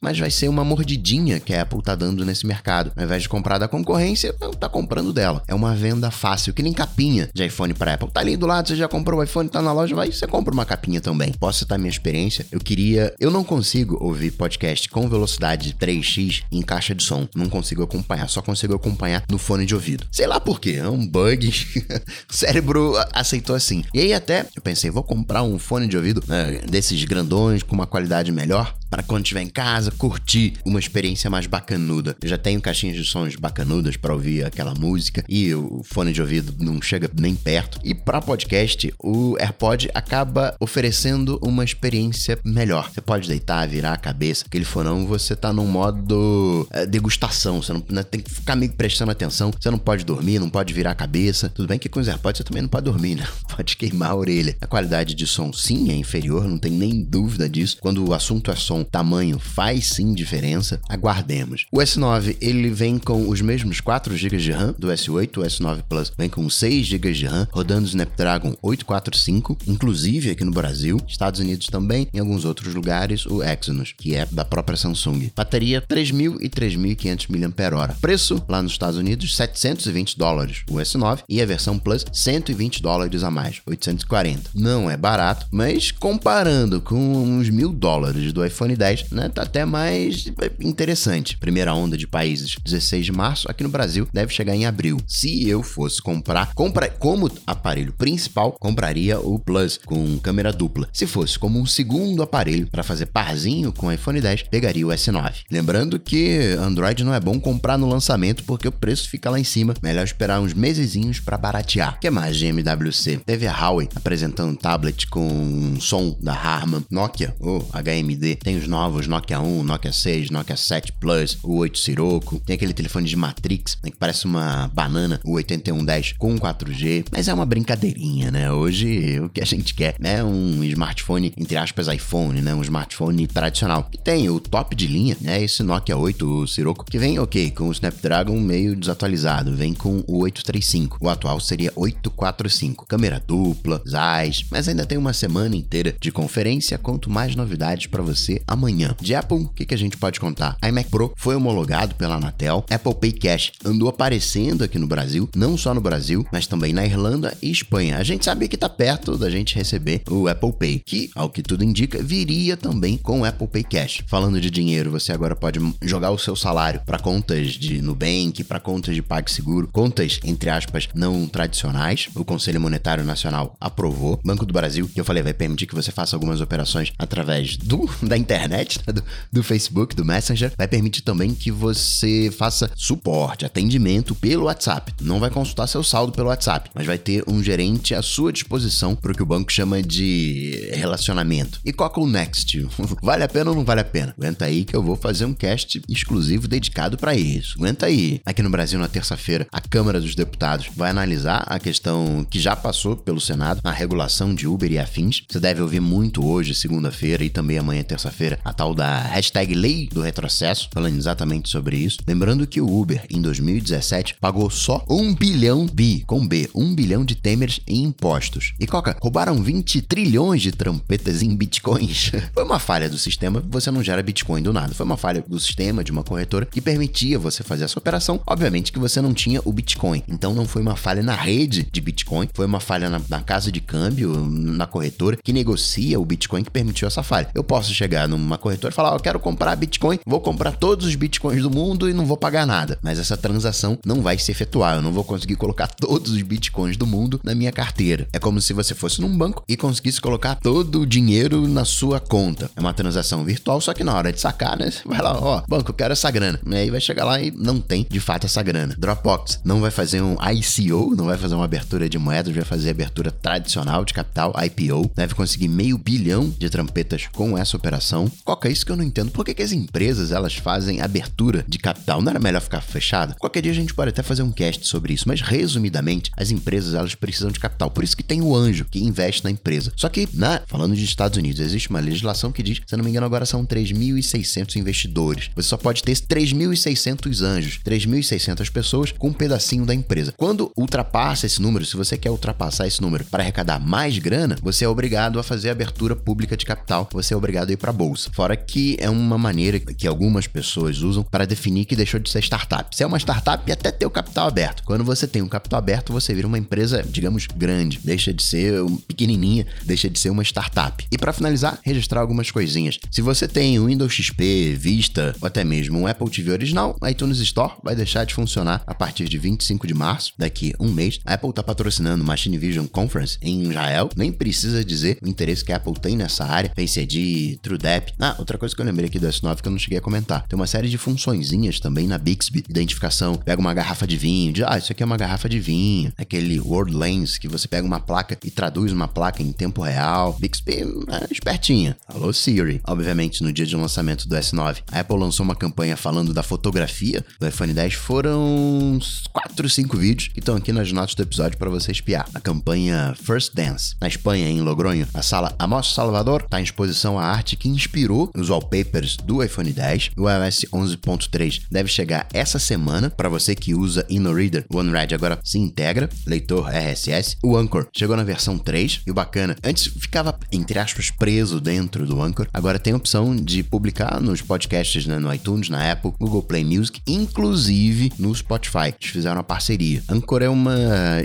mas 0.00 0.18
vai 0.18 0.30
ser 0.30 0.48
uma 0.48 0.64
mordidinha 0.64 1.40
que 1.40 1.52
a 1.52 1.62
Apple 1.62 1.82
tá 1.82 1.94
dando 1.94 2.24
nesse 2.24 2.46
mercado. 2.46 2.92
Ao 2.96 3.04
invés 3.04 3.22
de 3.22 3.28
comprar 3.28 3.58
da 3.58 3.68
concorrência, 3.68 4.32
tá 4.58 4.68
comprando 4.68 5.12
dela. 5.12 5.42
É 5.48 5.54
uma 5.54 5.74
venda 5.74 6.10
fácil, 6.10 6.54
que 6.54 6.62
nem 6.62 6.72
capinha 6.72 7.28
de 7.34 7.44
iPhone 7.44 7.74
para 7.74 7.94
Apple. 7.94 8.10
Tá 8.10 8.20
ali 8.20 8.36
do 8.36 8.46
lado, 8.46 8.68
você 8.68 8.76
já 8.76 8.88
comprou 8.88 9.20
o 9.20 9.22
iPhone, 9.22 9.48
tá 9.48 9.60
na 9.60 9.72
loja, 9.72 9.94
vai, 9.94 10.12
você 10.12 10.26
compra 10.26 10.52
uma 10.52 10.64
capinha 10.64 11.00
também. 11.00 11.32
Posso 11.32 11.60
citar 11.60 11.78
minha 11.78 11.90
experiência? 11.90 12.46
Eu 12.50 12.60
queria. 12.60 13.14
Eu 13.18 13.30
não 13.30 13.44
consigo 13.44 13.98
ouvir 14.00 14.30
podcast 14.32 14.88
com 14.88 15.08
velocidade 15.08 15.74
3x 15.78 16.42
em 16.50 16.62
caixa 16.62 16.94
de 16.94 17.02
som. 17.02 17.28
Não 17.34 17.48
consigo 17.48 17.82
acompanhar, 17.82 18.28
só 18.28 18.42
consigo 18.42 18.74
acompanhar 18.74 19.24
no 19.28 19.38
fone 19.38 19.66
de 19.66 19.74
ouvido. 19.74 20.06
Sei 20.10 20.26
lá 20.26 20.40
por 20.40 20.60
quê, 20.60 20.76
é 20.78 20.88
um 20.88 21.06
bug. 21.06 21.48
o 22.30 22.32
cérebro 22.32 22.94
aceitou 23.12 23.56
assim. 23.56 23.84
E 23.92 24.00
aí 24.00 24.12
até 24.12 24.46
eu 24.54 24.62
pensei, 24.62 24.90
vou 24.90 25.02
comprar 25.02 25.42
um 25.42 25.58
fone 25.58 25.86
de 25.86 25.96
ouvido 25.96 26.22
né, 26.26 26.60
desses 26.68 27.02
grandões 27.04 27.62
com 27.62 27.74
uma 27.74 27.86
qualidade 27.86 28.30
melhor 28.32 28.74
para 28.90 29.02
quando 29.02 29.24
estiver 29.24 29.42
em 29.42 29.48
casa 29.48 29.90
curtir 29.92 30.54
uma 30.64 30.80
experiência 30.80 31.30
mais 31.30 31.46
bacanuda. 31.46 32.16
Eu 32.20 32.28
já 32.28 32.36
tenho 32.36 32.60
caixinhas 32.60 32.96
de 32.96 33.04
sons 33.04 33.36
bacanudas 33.36 33.96
para 33.96 34.12
ouvir 34.12 34.44
aquela 34.44 34.74
música 34.74 35.24
e 35.28 35.54
o 35.54 35.82
fone 35.84 36.12
de 36.12 36.20
ouvido 36.20 36.54
não 36.58 36.82
chega 36.82 37.08
nem 37.18 37.34
perto. 37.34 37.78
E 37.84 37.94
para 37.94 38.20
podcast, 38.20 38.92
o 38.98 39.36
AirPod 39.38 39.90
acaba 39.94 40.56
oferecendo 40.58 41.38
uma 41.42 41.64
experiência 41.64 42.38
melhor. 42.44 42.90
Você 42.90 43.00
pode 43.00 43.28
deitar, 43.28 43.68
virar 43.68 43.92
a 43.92 43.96
cabeça, 43.96 44.44
aquele 44.46 44.64
fonão 44.64 45.06
você 45.06 45.36
tá 45.36 45.52
num 45.52 45.66
modo 45.66 46.66
é, 46.70 46.86
degustação, 46.86 47.62
você 47.62 47.72
não, 47.72 47.82
não, 47.88 48.02
tem 48.02 48.20
que 48.20 48.30
ficar 48.30 48.56
meio 48.56 48.72
prestando 48.72 49.12
atenção, 49.12 49.50
você 49.58 49.70
não 49.70 49.78
pode 49.78 50.04
dormir, 50.04 50.38
não 50.38 50.50
pode 50.50 50.74
virar 50.74 50.90
a 50.90 50.94
cabeça. 50.94 51.48
Tudo 51.48 51.68
bem 51.68 51.78
que 51.78 51.88
com 51.88 52.00
os 52.00 52.08
AirPods 52.08 52.38
você 52.38 52.44
também 52.44 52.62
não 52.62 52.68
pode 52.68 52.84
dormir, 52.84 53.14
né? 53.16 53.26
Pode 53.60 53.76
queimar 53.76 54.10
a 54.10 54.14
orelha. 54.14 54.56
A 54.60 54.66
qualidade 54.66 55.14
de 55.14 55.26
som 55.26 55.52
sim 55.52 55.90
é 55.90 55.94
inferior, 55.94 56.44
não 56.44 56.58
tem 56.58 56.72
nem 56.72 57.02
dúvida 57.02 57.48
disso. 57.48 57.76
Quando 57.80 58.08
o 58.08 58.14
assunto 58.14 58.50
é 58.50 58.56
som, 58.56 58.79
tamanho 58.84 59.38
faz 59.38 59.86
sim 59.88 60.12
diferença. 60.14 60.80
Aguardemos. 60.88 61.66
O 61.70 61.78
S9 61.78 62.36
ele 62.40 62.70
vem 62.70 62.98
com 62.98 63.28
os 63.28 63.40
mesmos 63.40 63.80
4 63.80 64.16
GB 64.16 64.38
de 64.38 64.52
RAM 64.52 64.74
do 64.78 64.88
S8, 64.88 65.38
o 65.38 65.42
S9 65.42 65.82
Plus 65.88 66.12
vem 66.16 66.28
com 66.28 66.48
6 66.48 66.86
GB 66.86 67.12
de 67.12 67.26
RAM, 67.26 67.48
rodando 67.50 67.86
Snapdragon 67.86 68.54
845, 68.62 69.58
inclusive 69.66 70.30
aqui 70.30 70.44
no 70.44 70.52
Brasil, 70.52 70.98
Estados 71.06 71.40
Unidos 71.40 71.66
também, 71.66 72.08
em 72.12 72.18
alguns 72.18 72.44
outros 72.44 72.74
lugares, 72.74 73.26
o 73.26 73.42
Exynos, 73.42 73.94
que 73.96 74.14
é 74.14 74.26
da 74.26 74.44
própria 74.44 74.76
Samsung. 74.76 75.30
Bateria 75.34 75.82
3.000 75.82 76.38
e 76.40 76.48
3.500 76.48 77.28
mAh. 77.30 77.94
Preço 78.00 78.42
lá 78.48 78.62
nos 78.62 78.72
Estados 78.72 78.98
Unidos 78.98 79.36
720 79.36 80.18
dólares 80.18 80.62
o 80.70 80.74
S9 80.74 81.20
e 81.28 81.40
a 81.40 81.46
versão 81.46 81.78
Plus 81.78 82.04
120 82.12 82.82
dólares 82.82 83.22
a 83.22 83.30
mais, 83.30 83.60
840. 83.66 84.50
Não 84.54 84.90
é 84.90 84.96
barato, 84.96 85.46
mas 85.50 85.90
comparando 85.90 86.80
com 86.80 86.96
uns 86.96 87.48
mil 87.48 87.72
dólares 87.72 88.32
do 88.32 88.44
iPhone 88.44 88.69
10, 88.76 89.10
né, 89.10 89.28
tá 89.28 89.42
até 89.42 89.64
mais 89.64 90.30
interessante. 90.60 91.36
Primeira 91.36 91.74
onda 91.74 91.96
de 91.96 92.06
países 92.06 92.56
16 92.64 93.06
de 93.06 93.12
março, 93.12 93.50
aqui 93.50 93.62
no 93.62 93.68
Brasil 93.68 94.08
deve 94.12 94.32
chegar 94.32 94.54
em 94.54 94.66
abril. 94.66 94.98
Se 95.06 95.48
eu 95.48 95.62
fosse 95.62 96.00
comprar, 96.00 96.54
compra 96.54 96.88
como 96.88 97.30
aparelho 97.46 97.92
principal, 97.92 98.52
compraria 98.52 99.18
o 99.18 99.38
Plus 99.38 99.78
com 99.84 100.18
câmera 100.18 100.52
dupla. 100.52 100.88
Se 100.92 101.06
fosse 101.06 101.38
como 101.38 101.58
um 101.58 101.66
segundo 101.66 102.22
aparelho 102.22 102.68
para 102.68 102.82
fazer 102.82 103.06
parzinho 103.06 103.72
com 103.72 103.86
o 103.86 103.92
iPhone 103.92 104.20
10, 104.20 104.44
pegaria 104.44 104.86
o 104.86 104.90
S9. 104.90 105.44
Lembrando 105.50 105.98
que 105.98 106.56
Android 106.58 107.04
não 107.04 107.14
é 107.14 107.20
bom 107.20 107.40
comprar 107.40 107.78
no 107.78 107.88
lançamento 107.88 108.44
porque 108.44 108.68
o 108.68 108.72
preço 108.72 109.08
fica 109.08 109.30
lá 109.30 109.38
em 109.38 109.44
cima. 109.44 109.74
Melhor 109.82 110.04
esperar 110.04 110.40
uns 110.40 110.54
mesezinhos 110.54 111.20
para 111.20 111.38
baratear. 111.38 111.98
Que 112.00 112.10
mais 112.10 112.36
de 112.36 112.46
MWC? 112.46 113.20
Teve 113.24 113.46
a 113.46 113.52
Huawei 113.52 113.88
apresentando 113.94 114.50
um 114.50 114.54
tablet 114.54 115.06
com 115.06 115.26
um 115.26 115.80
som 115.80 116.16
da 116.20 116.32
Harman, 116.32 116.84
Nokia, 116.90 117.34
ou 117.40 117.60
HMD. 117.72 118.36
Tem 118.36 118.59
os 118.60 118.68
novos 118.68 119.06
Nokia 119.06 119.40
1, 119.40 119.64
Nokia 119.64 119.92
6, 119.92 120.30
Nokia 120.30 120.56
7 120.56 120.92
Plus, 120.92 121.38
o 121.42 121.56
8 121.56 121.78
Sirocco. 121.78 122.40
Tem 122.40 122.54
aquele 122.54 122.74
telefone 122.74 123.08
de 123.08 123.16
Matrix, 123.16 123.78
né, 123.82 123.90
que 123.90 123.96
parece 123.96 124.26
uma 124.26 124.70
banana, 124.72 125.20
o 125.24 125.32
8110 125.32 126.12
com 126.18 126.38
4G. 126.38 127.06
Mas 127.10 127.28
é 127.28 127.34
uma 127.34 127.46
brincadeirinha, 127.46 128.30
né? 128.30 128.52
Hoje 128.52 129.18
o 129.20 129.28
que 129.28 129.40
a 129.40 129.46
gente 129.46 129.74
quer 129.74 129.96
é 130.02 130.22
um 130.22 130.62
smartphone, 130.64 131.32
entre 131.36 131.56
aspas, 131.56 131.88
iPhone, 131.88 132.42
né? 132.42 132.54
Um 132.54 132.62
smartphone 132.62 133.26
tradicional. 133.26 133.84
Que 133.84 133.98
tem 133.98 134.28
o 134.28 134.38
top 134.38 134.76
de 134.76 134.86
linha, 134.86 135.16
né? 135.20 135.42
Esse 135.42 135.62
Nokia 135.62 135.96
8, 135.96 136.42
o 136.42 136.46
Sirocco, 136.46 136.84
que 136.84 136.98
vem, 136.98 137.18
ok, 137.18 137.50
com 137.52 137.68
o 137.68 137.72
Snapdragon 137.72 138.38
meio 138.38 138.76
desatualizado, 138.76 139.54
vem 139.54 139.72
com 139.72 140.04
o 140.06 140.18
835. 140.18 140.98
O 141.00 141.08
atual 141.08 141.40
seria 141.40 141.72
845. 141.74 142.86
Câmera 142.86 143.22
dupla, 143.26 143.82
ZAIS, 143.88 144.44
mas 144.50 144.68
ainda 144.68 144.84
tem 144.84 144.98
uma 144.98 145.12
semana 145.12 145.56
inteira 145.56 145.94
de 145.98 146.12
conferência. 146.12 146.76
Conto 146.76 147.08
mais 147.08 147.34
novidades 147.34 147.86
para 147.86 148.02
você 148.02 148.42
amanhã. 148.50 148.94
De 149.00 149.14
Apple, 149.14 149.38
o 149.38 149.48
que, 149.48 149.64
que 149.64 149.74
a 149.74 149.78
gente 149.78 149.96
pode 149.96 150.20
contar? 150.20 150.56
A 150.60 150.68
iMac 150.68 150.90
Pro 150.90 151.12
foi 151.16 151.36
homologado 151.36 151.94
pela 151.94 152.16
Anatel. 152.16 152.64
Apple 152.68 152.94
Pay 152.94 153.12
Cash 153.12 153.52
andou 153.64 153.88
aparecendo 153.88 154.64
aqui 154.64 154.78
no 154.78 154.86
Brasil, 154.86 155.28
não 155.34 155.56
só 155.56 155.72
no 155.72 155.80
Brasil, 155.80 156.26
mas 156.32 156.46
também 156.46 156.72
na 156.72 156.84
Irlanda 156.84 157.36
e 157.40 157.50
Espanha. 157.50 157.98
A 157.98 158.02
gente 158.02 158.24
sabia 158.24 158.48
que 158.48 158.56
tá 158.56 158.68
perto 158.68 159.16
da 159.16 159.30
gente 159.30 159.54
receber 159.54 160.02
o 160.10 160.28
Apple 160.28 160.52
Pay, 160.52 160.82
que, 160.84 161.10
ao 161.14 161.30
que 161.30 161.42
tudo 161.42 161.64
indica, 161.64 162.02
viria 162.02 162.56
também 162.56 162.96
com 162.96 163.20
o 163.20 163.24
Apple 163.24 163.46
Pay 163.46 163.64
Cash. 163.64 164.02
Falando 164.06 164.40
de 164.40 164.50
dinheiro, 164.50 164.90
você 164.90 165.12
agora 165.12 165.36
pode 165.36 165.60
jogar 165.82 166.10
o 166.10 166.18
seu 166.18 166.34
salário 166.34 166.82
para 166.84 166.98
contas 166.98 167.52
de 167.52 167.80
Nubank, 167.80 168.42
para 168.44 168.58
contas 168.58 168.94
de 168.94 169.02
PagSeguro, 169.02 169.68
contas 169.72 170.18
entre 170.24 170.50
aspas 170.50 170.88
não 170.94 171.26
tradicionais. 171.26 172.08
O 172.14 172.24
Conselho 172.24 172.60
Monetário 172.60 173.04
Nacional 173.04 173.56
aprovou. 173.60 174.20
Banco 174.24 174.46
do 174.46 174.52
Brasil, 174.52 174.88
que 174.92 175.00
eu 175.00 175.04
falei, 175.04 175.22
vai 175.22 175.34
permitir 175.34 175.66
que 175.66 175.74
você 175.74 175.92
faça 175.92 176.16
algumas 176.16 176.40
operações 176.40 176.92
através 176.98 177.56
do 177.56 177.88
da 178.02 178.16
internet, 178.16 178.39
né? 178.48 178.64
do, 178.92 179.02
do 179.32 179.42
Facebook, 179.42 179.94
do 179.94 180.04
Messenger. 180.04 180.52
Vai 180.56 180.68
permitir 180.68 181.02
também 181.02 181.34
que 181.34 181.50
você 181.50 182.32
faça 182.36 182.70
suporte, 182.76 183.44
atendimento 183.44 184.14
pelo 184.14 184.44
WhatsApp. 184.44 184.92
Não 185.00 185.20
vai 185.20 185.30
consultar 185.30 185.66
seu 185.66 185.82
saldo 185.82 186.12
pelo 186.12 186.28
WhatsApp, 186.28 186.70
mas 186.74 186.86
vai 186.86 186.98
ter 186.98 187.24
um 187.26 187.42
gerente 187.42 187.94
à 187.94 188.02
sua 188.02 188.32
disposição 188.32 188.94
para 188.94 189.12
o 189.12 189.14
que 189.14 189.22
o 189.22 189.26
banco 189.26 189.52
chama 189.52 189.82
de 189.82 190.70
relacionamento. 190.74 191.60
E 191.64 191.72
qual 191.72 191.92
é 191.96 192.10
Next? 192.10 192.68
vale 193.02 193.24
a 193.24 193.28
pena 193.28 193.50
ou 193.50 193.56
não 193.56 193.64
vale 193.64 193.80
a 193.80 193.84
pena? 193.84 194.14
Aguenta 194.16 194.44
aí 194.44 194.64
que 194.64 194.74
eu 194.74 194.82
vou 194.82 194.96
fazer 194.96 195.24
um 195.24 195.34
cast 195.34 195.80
exclusivo 195.88 196.48
dedicado 196.48 196.96
para 196.96 197.14
isso. 197.14 197.56
Aguenta 197.58 197.86
aí. 197.86 198.20
Aqui 198.24 198.42
no 198.42 198.50
Brasil, 198.50 198.78
na 198.78 198.88
terça-feira, 198.88 199.46
a 199.52 199.60
Câmara 199.60 200.00
dos 200.00 200.14
Deputados 200.14 200.68
vai 200.74 200.90
analisar 200.90 201.44
a 201.46 201.58
questão 201.58 202.26
que 202.28 202.38
já 202.38 202.56
passou 202.56 202.96
pelo 202.96 203.20
Senado, 203.20 203.60
a 203.64 203.70
regulação 203.70 204.34
de 204.34 204.46
Uber 204.46 204.70
e 204.70 204.78
afins. 204.78 205.22
Você 205.28 205.40
deve 205.40 205.62
ouvir 205.62 205.80
muito 205.80 206.26
hoje, 206.26 206.54
segunda-feira, 206.54 207.24
e 207.24 207.30
também 207.30 207.58
amanhã, 207.58 207.82
terça-feira, 207.82 208.19
a 208.44 208.52
tal 208.52 208.74
da 208.74 209.00
hashtag 209.00 209.54
Lei 209.54 209.88
do 209.92 210.00
Retrocesso, 210.00 210.68
falando 210.72 210.96
exatamente 210.96 211.48
sobre 211.48 211.76
isso. 211.76 211.98
Lembrando 212.06 212.46
que 212.46 212.60
o 212.60 212.80
Uber, 212.80 213.04
em 213.10 213.20
2017, 213.20 214.16
pagou 214.20 214.50
só 214.50 214.84
um 214.88 215.14
bilhão 215.14 215.66
bi, 215.66 216.04
com 216.06 216.26
B, 216.26 216.50
um 216.54 216.74
bilhão 216.74 217.04
de 217.04 217.14
temers 217.14 217.60
em 217.66 217.84
impostos. 217.84 218.54
E 218.58 218.66
Coca, 218.66 218.96
roubaram 219.00 219.42
20 219.42 219.82
trilhões 219.82 220.42
de 220.42 220.52
trampetas 220.52 221.22
em 221.22 221.34
bitcoins. 221.34 222.12
Foi 222.34 222.44
uma 222.44 222.58
falha 222.58 222.88
do 222.88 222.98
sistema, 222.98 223.42
você 223.48 223.70
não 223.70 223.82
gera 223.82 224.02
bitcoin 224.02 224.42
do 224.42 224.52
nada. 224.52 224.74
Foi 224.74 224.84
uma 224.84 224.96
falha 224.96 225.24
do 225.26 225.40
sistema 225.40 225.82
de 225.82 225.90
uma 225.90 226.04
corretora 226.04 226.46
que 226.46 226.60
permitia 226.60 227.18
você 227.18 227.42
fazer 227.42 227.64
essa 227.64 227.78
operação. 227.78 228.20
Obviamente 228.26 228.72
que 228.72 228.78
você 228.78 229.00
não 229.00 229.14
tinha 229.14 229.40
o 229.44 229.52
bitcoin. 229.52 230.02
Então 230.08 230.34
não 230.34 230.46
foi 230.46 230.62
uma 230.62 230.76
falha 230.76 231.02
na 231.02 231.14
rede 231.14 231.68
de 231.70 231.80
bitcoin, 231.80 232.28
foi 232.34 232.46
uma 232.46 232.60
falha 232.60 232.88
na, 232.88 233.00
na 233.08 233.20
casa 233.20 233.50
de 233.50 233.60
câmbio, 233.60 234.14
na 234.28 234.66
corretora 234.66 235.16
que 235.16 235.32
negocia 235.32 235.98
o 235.98 236.04
bitcoin 236.04 236.44
que 236.44 236.50
permitiu 236.50 236.88
essa 236.88 237.02
falha. 237.02 237.28
Eu 237.34 237.44
posso 237.44 237.72
chegar 237.72 238.08
numa 238.10 238.38
corretora 238.38 238.72
e 238.72 238.74
falar: 238.74 238.92
oh, 238.92 238.96
eu 238.96 239.00
quero 239.00 239.20
comprar 239.20 239.56
bitcoin, 239.56 239.98
vou 240.06 240.20
comprar 240.20 240.52
todos 240.52 240.86
os 240.86 240.94
bitcoins 240.94 241.42
do 241.42 241.50
mundo 241.50 241.88
e 241.88 241.94
não 241.94 242.06
vou 242.06 242.16
pagar 242.16 242.46
nada. 242.46 242.78
Mas 242.82 242.98
essa 242.98 243.16
transação 243.16 243.78
não 243.84 244.02
vai 244.02 244.18
se 244.18 244.30
efetuar. 244.30 244.76
Eu 244.76 244.82
não 244.82 244.92
vou 244.92 245.04
conseguir 245.04 245.36
colocar 245.36 245.68
todos 245.68 246.12
os 246.12 246.22
bitcoins 246.22 246.76
do 246.76 246.86
mundo 246.86 247.20
na 247.22 247.34
minha 247.34 247.52
carteira. 247.52 248.06
É 248.12 248.18
como 248.18 248.40
se 248.40 248.52
você 248.52 248.74
fosse 248.74 249.00
num 249.00 249.16
banco 249.16 249.44
e 249.48 249.56
conseguisse 249.56 250.00
colocar 250.00 250.34
todo 250.36 250.80
o 250.80 250.86
dinheiro 250.86 251.46
na 251.46 251.64
sua 251.64 252.00
conta. 252.00 252.50
É 252.56 252.60
uma 252.60 252.74
transação 252.74 253.24
virtual, 253.24 253.60
só 253.60 253.72
que 253.72 253.84
na 253.84 253.94
hora 253.94 254.12
de 254.12 254.20
sacar, 254.20 254.58
né? 254.58 254.70
Você 254.70 254.82
vai 254.86 255.00
lá, 255.00 255.18
ó, 255.18 255.38
oh, 255.38 255.42
banco, 255.48 255.70
eu 255.70 255.74
quero 255.74 255.92
essa 255.92 256.10
grana. 256.10 256.40
E 256.46 256.54
aí 256.54 256.70
vai 256.70 256.80
chegar 256.80 257.04
lá 257.04 257.20
e 257.20 257.30
não 257.30 257.60
tem 257.60 257.86
de 257.88 258.00
fato 258.00 258.26
essa 258.26 258.42
grana. 258.42 258.74
Dropbox 258.78 259.40
não 259.44 259.60
vai 259.60 259.70
fazer 259.70 260.02
um 260.02 260.16
ICO, 260.32 260.94
não 260.96 261.06
vai 261.06 261.16
fazer 261.16 261.34
uma 261.34 261.44
abertura 261.44 261.88
de 261.88 261.98
moedas, 261.98 262.34
vai 262.34 262.44
fazer 262.44 262.70
abertura 262.70 263.10
tradicional 263.10 263.84
de 263.84 263.94
capital, 263.94 264.34
IPO. 264.44 264.90
Deve 264.94 265.14
conseguir 265.14 265.48
meio 265.48 265.78
bilhão 265.78 266.32
de 266.38 266.48
trampetas 266.48 267.08
com 267.12 267.36
essa 267.36 267.56
operação 267.56 267.99
não. 268.00 268.36
Que 268.40 268.48
é 268.48 268.50
isso 268.50 268.64
que 268.64 268.72
eu 268.72 268.76
não 268.76 268.84
entendo? 268.84 269.10
Por 269.10 269.24
que, 269.24 269.34
que 269.34 269.42
as 269.42 269.52
empresas 269.52 270.12
elas 270.12 270.34
fazem 270.34 270.80
abertura 270.80 271.44
de 271.46 271.58
capital? 271.58 272.00
Não 272.00 272.10
era 272.10 272.18
melhor 272.18 272.40
ficar 272.40 272.62
fechado? 272.62 273.14
Qualquer 273.18 273.42
dia 273.42 273.52
a 273.52 273.54
gente 273.54 273.74
pode 273.74 273.90
até 273.90 274.02
fazer 274.02 274.22
um 274.22 274.32
cast 274.32 274.66
sobre 274.66 274.94
isso, 274.94 275.06
mas 275.06 275.20
resumidamente, 275.20 276.10
as 276.16 276.30
empresas 276.30 276.74
elas 276.74 276.94
precisam 276.94 277.30
de 277.30 277.38
capital. 277.38 277.70
Por 277.70 277.84
isso 277.84 277.96
que 277.96 278.02
tem 278.02 278.22
o 278.22 278.34
anjo 278.34 278.64
que 278.64 278.78
investe 278.78 279.22
na 279.22 279.30
empresa. 279.30 279.72
Só 279.76 279.88
que, 279.88 280.08
né, 280.14 280.40
falando 280.46 280.74
de 280.74 280.84
Estados 280.84 281.18
Unidos, 281.18 281.40
existe 281.40 281.68
uma 281.68 281.80
legislação 281.80 282.32
que 282.32 282.42
diz, 282.42 282.60
se 282.66 282.76
não 282.76 282.84
me 282.84 282.90
engano, 282.90 283.04
agora 283.04 283.26
são 283.26 283.44
3.600 283.44 284.56
investidores. 284.56 285.30
Você 285.34 285.48
só 285.48 285.56
pode 285.56 285.82
ter 285.82 285.92
3.600 285.92 287.22
anjos, 287.22 287.60
3.600 287.64 288.50
pessoas 288.50 288.92
com 288.92 289.08
um 289.08 289.12
pedacinho 289.12 289.66
da 289.66 289.74
empresa. 289.74 290.14
Quando 290.16 290.50
ultrapassa 290.56 291.26
esse 291.26 291.42
número, 291.42 291.66
se 291.66 291.76
você 291.76 291.98
quer 291.98 292.10
ultrapassar 292.10 292.66
esse 292.66 292.80
número 292.80 293.04
para 293.04 293.22
arrecadar 293.22 293.58
mais 293.58 293.98
grana, 293.98 294.38
você 294.42 294.64
é 294.64 294.68
obrigado 294.68 295.18
a 295.18 295.22
fazer 295.22 295.50
abertura 295.50 295.94
pública 295.94 296.36
de 296.36 296.46
capital, 296.46 296.88
você 296.90 297.12
é 297.12 297.16
obrigado 297.16 297.50
a 297.50 297.52
ir 297.52 297.56
para 297.56 297.70
a 297.70 297.74
Fora 298.12 298.36
que 298.36 298.76
é 298.80 298.88
uma 298.88 299.18
maneira 299.18 299.58
que 299.58 299.86
algumas 299.86 300.26
pessoas 300.26 300.82
usam 300.82 301.02
para 301.02 301.26
definir 301.26 301.64
que 301.64 301.76
deixou 301.76 302.00
de 302.00 302.10
ser 302.10 302.22
startup. 302.22 302.74
Se 302.74 302.82
é 302.82 302.86
uma 302.86 302.98
startup, 302.98 303.50
até 303.50 303.70
ter 303.70 303.86
o 303.86 303.90
capital 303.90 304.28
aberto. 304.28 304.62
Quando 304.64 304.84
você 304.84 305.06
tem 305.06 305.22
um 305.22 305.28
capital 305.28 305.58
aberto, 305.58 305.92
você 305.92 306.14
vira 306.14 306.26
uma 306.26 306.38
empresa, 306.38 306.84
digamos, 306.88 307.26
grande, 307.26 307.80
deixa 307.82 308.12
de 308.12 308.22
ser 308.22 308.54
pequenininha, 308.86 309.46
deixa 309.64 309.88
de 309.88 309.98
ser 309.98 310.10
uma 310.10 310.22
startup. 310.22 310.86
E 310.90 310.98
para 310.98 311.12
finalizar, 311.12 311.58
registrar 311.62 312.00
algumas 312.00 312.30
coisinhas. 312.30 312.78
Se 312.90 313.02
você 313.02 313.26
tem 313.26 313.58
o 313.58 313.66
Windows 313.66 313.92
XP, 313.92 314.54
Vista 314.56 315.14
ou 315.20 315.26
até 315.26 315.44
mesmo 315.44 315.78
um 315.78 315.86
Apple 315.86 316.10
TV 316.10 316.32
original, 316.32 316.76
a 316.80 316.90
iTunes 316.90 317.18
Store 317.18 317.54
vai 317.62 317.74
deixar 317.74 318.04
de 318.04 318.14
funcionar 318.14 318.62
a 318.66 318.74
partir 318.74 319.08
de 319.08 319.18
25 319.18 319.66
de 319.66 319.74
março, 319.74 320.12
daqui 320.18 320.52
um 320.58 320.70
mês. 320.70 321.00
A 321.04 321.14
Apple 321.14 321.30
está 321.30 321.42
patrocinando 321.42 322.04
Machine 322.04 322.38
Vision 322.38 322.66
Conference 322.66 323.18
em 323.22 323.42
Israel. 323.42 323.90
Nem 323.96 324.12
precisa 324.12 324.64
dizer 324.64 324.98
o 325.02 325.08
interesse 325.08 325.44
que 325.44 325.52
a 325.52 325.56
Apple 325.56 325.74
tem 325.74 325.96
nessa 325.96 326.24
área. 326.24 326.52
Face 326.54 326.80
ID, 326.80 327.38
TrueDep. 327.80 327.94
Ah, 327.98 328.14
outra 328.18 328.38
coisa 328.38 328.54
que 328.54 328.60
eu 328.60 328.64
lembrei 328.64 328.86
aqui 328.86 328.98
do 328.98 329.06
S9 329.06 329.40
que 329.40 329.48
eu 329.48 329.52
não 329.52 329.58
cheguei 329.58 329.78
a 329.78 329.80
comentar. 329.80 330.26
Tem 330.28 330.38
uma 330.38 330.46
série 330.46 330.68
de 330.68 330.78
funçõezinhas 330.78 331.58
também 331.58 331.86
na 331.86 331.98
Bixby. 331.98 332.44
Identificação. 332.48 333.16
Pega 333.16 333.40
uma 333.40 333.54
garrafa 333.54 333.86
de 333.86 333.96
vinho. 333.96 334.32
De, 334.32 334.44
ah, 334.44 334.58
isso 334.58 334.72
aqui 334.72 334.82
é 334.82 334.86
uma 334.86 334.96
garrafa 334.96 335.28
de 335.28 335.40
vinho. 335.40 335.92
Aquele 335.96 336.40
Word 336.40 336.74
Lens 336.74 337.18
que 337.18 337.28
você 337.28 337.48
pega 337.48 337.66
uma 337.66 337.80
placa 337.80 338.18
e 338.24 338.30
traduz 338.30 338.72
uma 338.72 338.88
placa 338.88 339.22
em 339.22 339.32
tempo 339.32 339.62
real. 339.62 340.16
Bixby 340.18 340.64
é 340.88 341.12
espertinha. 341.12 341.76
Alô 341.88 342.12
Siri. 342.12 342.60
Obviamente, 342.66 343.22
no 343.22 343.32
dia 343.32 343.46
de 343.46 343.56
lançamento 343.56 344.08
do 344.08 344.16
S9, 344.16 344.58
a 344.70 344.80
Apple 344.80 344.98
lançou 344.98 345.24
uma 345.24 345.34
campanha 345.34 345.76
falando 345.76 346.12
da 346.12 346.22
fotografia 346.22 347.04
do 347.18 347.26
iPhone 347.26 347.52
10. 347.52 347.74
Foram 347.74 348.78
4, 349.12 349.48
5 349.48 349.76
vídeos 349.76 350.08
que 350.08 350.20
estão 350.20 350.36
aqui 350.36 350.52
nas 350.52 350.70
notas 350.72 350.94
do 350.94 351.02
episódio 351.02 351.38
para 351.38 351.50
você 351.50 351.72
espiar. 351.72 352.08
A 352.14 352.20
campanha 352.20 352.94
First 353.00 353.34
Dance. 353.34 353.74
Na 353.80 353.88
Espanha, 353.88 354.28
em 354.28 354.40
Logronho, 354.40 354.86
a 354.92 355.02
sala 355.02 355.34
Amos 355.38 355.74
Salvador 355.74 356.22
está 356.22 356.40
em 356.40 356.44
exposição 356.44 356.98
a 356.98 357.04
arte 357.04 357.36
que 357.36 357.48
inspirou 357.70 358.10
os 358.16 358.28
wallpapers 358.28 358.96
do 358.96 359.22
iPhone 359.22 359.52
10. 359.52 359.92
O 359.96 360.10
iOS 360.10 360.44
11.3 360.52 361.42
deve 361.50 361.68
chegar 361.68 362.08
essa 362.12 362.38
semana 362.38 362.90
para 362.90 363.08
você 363.08 363.34
que 363.36 363.54
usa 363.54 363.86
InnoReader. 363.88 364.44
O 364.50 364.56
OneRed 364.56 364.92
agora 364.92 365.20
se 365.22 365.38
integra, 365.38 365.88
leitor 366.04 366.48
RSS. 366.48 367.16
O 367.22 367.36
Anchor 367.36 367.68
chegou 367.72 367.96
na 367.96 368.02
versão 368.02 368.36
3 368.36 368.80
e 368.86 368.90
o 368.90 368.94
bacana, 368.94 369.36
antes 369.44 369.66
ficava 369.66 370.18
entre 370.32 370.58
aspas 370.58 370.90
preso 370.90 371.40
dentro 371.40 371.86
do 371.86 372.02
Anchor. 372.02 372.26
Agora 372.32 372.58
tem 372.58 372.72
a 372.72 372.76
opção 372.76 373.14
de 373.14 373.44
publicar 373.44 374.00
nos 374.00 374.20
podcasts 374.20 374.86
né, 374.86 374.98
no 374.98 375.12
iTunes, 375.14 375.48
na 375.48 375.70
Apple, 375.70 375.92
Google 375.98 376.22
Play 376.22 376.44
Music, 376.44 376.80
inclusive 376.86 377.92
no 377.98 378.12
Spotify. 378.12 378.74
Eles 378.80 378.90
fizeram 378.90 379.18
uma 379.18 379.22
parceria. 379.22 379.82
Anchor 379.88 380.22
é 380.22 380.28
uma 380.28 380.56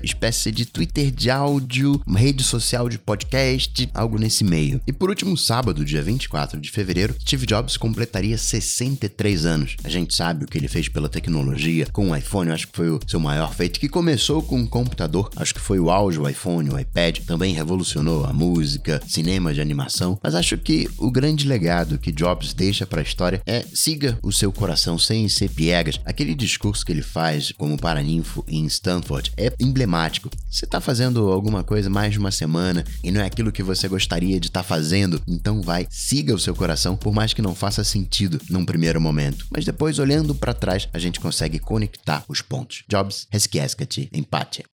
espécie 0.04 0.52
de 0.52 0.66
Twitter 0.66 1.12
de 1.12 1.30
áudio, 1.30 2.02
uma 2.08 2.18
rede 2.18 2.44
social 2.44 2.90
de 2.90 2.98
podcast, 2.98 3.88
algo 3.94 4.18
nesse 4.18 4.44
meio. 4.44 4.82
E 4.88 4.92
por 4.92 5.10
último, 5.10 5.38
sábado, 5.38 5.86
dia 5.86 6.02
24 6.02 6.55
de 6.60 6.72
fevereiro, 6.72 7.16
Steve 7.22 7.46
Jobs 7.46 7.78
completaria 7.78 8.38
63 8.38 9.46
anos. 9.46 9.76
A 9.84 9.90
gente 9.90 10.16
sabe 10.16 10.46
o 10.46 10.48
que 10.48 10.58
ele 10.58 10.68
fez 10.68 10.88
pela 10.88 11.10
tecnologia 11.10 11.88
com 11.92 12.10
o 12.10 12.16
iPhone, 12.16 12.52
acho 12.52 12.68
que 12.68 12.76
foi 12.76 12.90
o 12.90 13.00
seu 13.08 13.20
maior 13.20 13.54
feito, 13.54 13.80
que 13.80 13.90
começou 13.90 14.42
com 14.42 14.60
um 14.60 14.68
computador, 14.68 15.30
acho 15.36 15.54
que 15.54 15.60
foi 15.60 15.80
o 15.80 15.90
auge, 15.90 16.20
o 16.20 16.28
iPhone, 16.28 16.70
o 16.70 16.80
iPad, 16.80 17.20
também 17.20 17.54
revolucionou 17.54 18.26
a 18.26 18.34
música, 18.34 19.02
cinema 19.08 19.54
de 19.54 19.62
animação, 19.62 20.20
mas 20.22 20.36
acho 20.36 20.58
que 20.58 20.90
o 20.98 21.12
grande 21.12 21.48
legado 21.48 21.98
que 21.98 22.12
Jobs 22.12 22.54
deixa 22.54 22.86
para 22.86 23.02
a 23.02 23.04
história 23.04 23.42
é 23.46 23.64
siga 23.74 24.18
o 24.22 24.32
seu 24.32 24.52
coração 24.52 24.98
sem 24.98 25.28
ser 25.28 25.50
piegas. 25.50 26.00
Aquele 26.06 26.36
discurso 26.36 26.86
que 26.86 26.92
ele 26.92 27.02
faz 27.02 27.52
como 27.58 27.78
paraninfo 27.78 28.44
em 28.48 28.66
Stanford 28.66 29.32
é 29.38 29.54
emblemático. 29.60 30.30
Você 30.50 30.66
está 30.66 30.80
fazendo 30.80 31.32
alguma 31.32 31.64
coisa 31.64 31.90
mais 31.90 32.14
de 32.14 32.20
uma 32.20 32.32
semana 32.32 32.84
e 33.04 33.12
não 33.12 33.22
é 33.22 33.26
aquilo 33.26 33.52
que 33.52 33.64
você 33.64 33.88
gostaria 33.88 34.40
de 34.40 34.48
estar 34.48 34.62
tá 34.62 34.68
fazendo, 34.68 35.22
então 35.28 35.62
vai, 35.62 35.88
siga 35.90 36.34
o 36.34 36.40
seu 36.46 36.56
coração, 36.56 36.96
por 36.96 37.12
mais 37.12 37.34
que 37.34 37.42
não 37.42 37.56
faça 37.56 37.84
sentido 37.84 38.40
num 38.50 38.64
primeiro 38.64 39.02
momento. 39.02 39.48
Mas 39.50 39.66
depois, 39.66 39.98
olhando 40.00 40.36
para 40.36 40.54
trás, 40.54 40.88
a 40.94 41.00
gente 41.00 41.20
consegue 41.20 41.58
conectar 41.58 42.24
os 42.28 42.42
pontos. 42.42 42.84
Jobs, 42.88 43.28
resquiesca-te, 43.32 44.10
empate. 44.14 44.64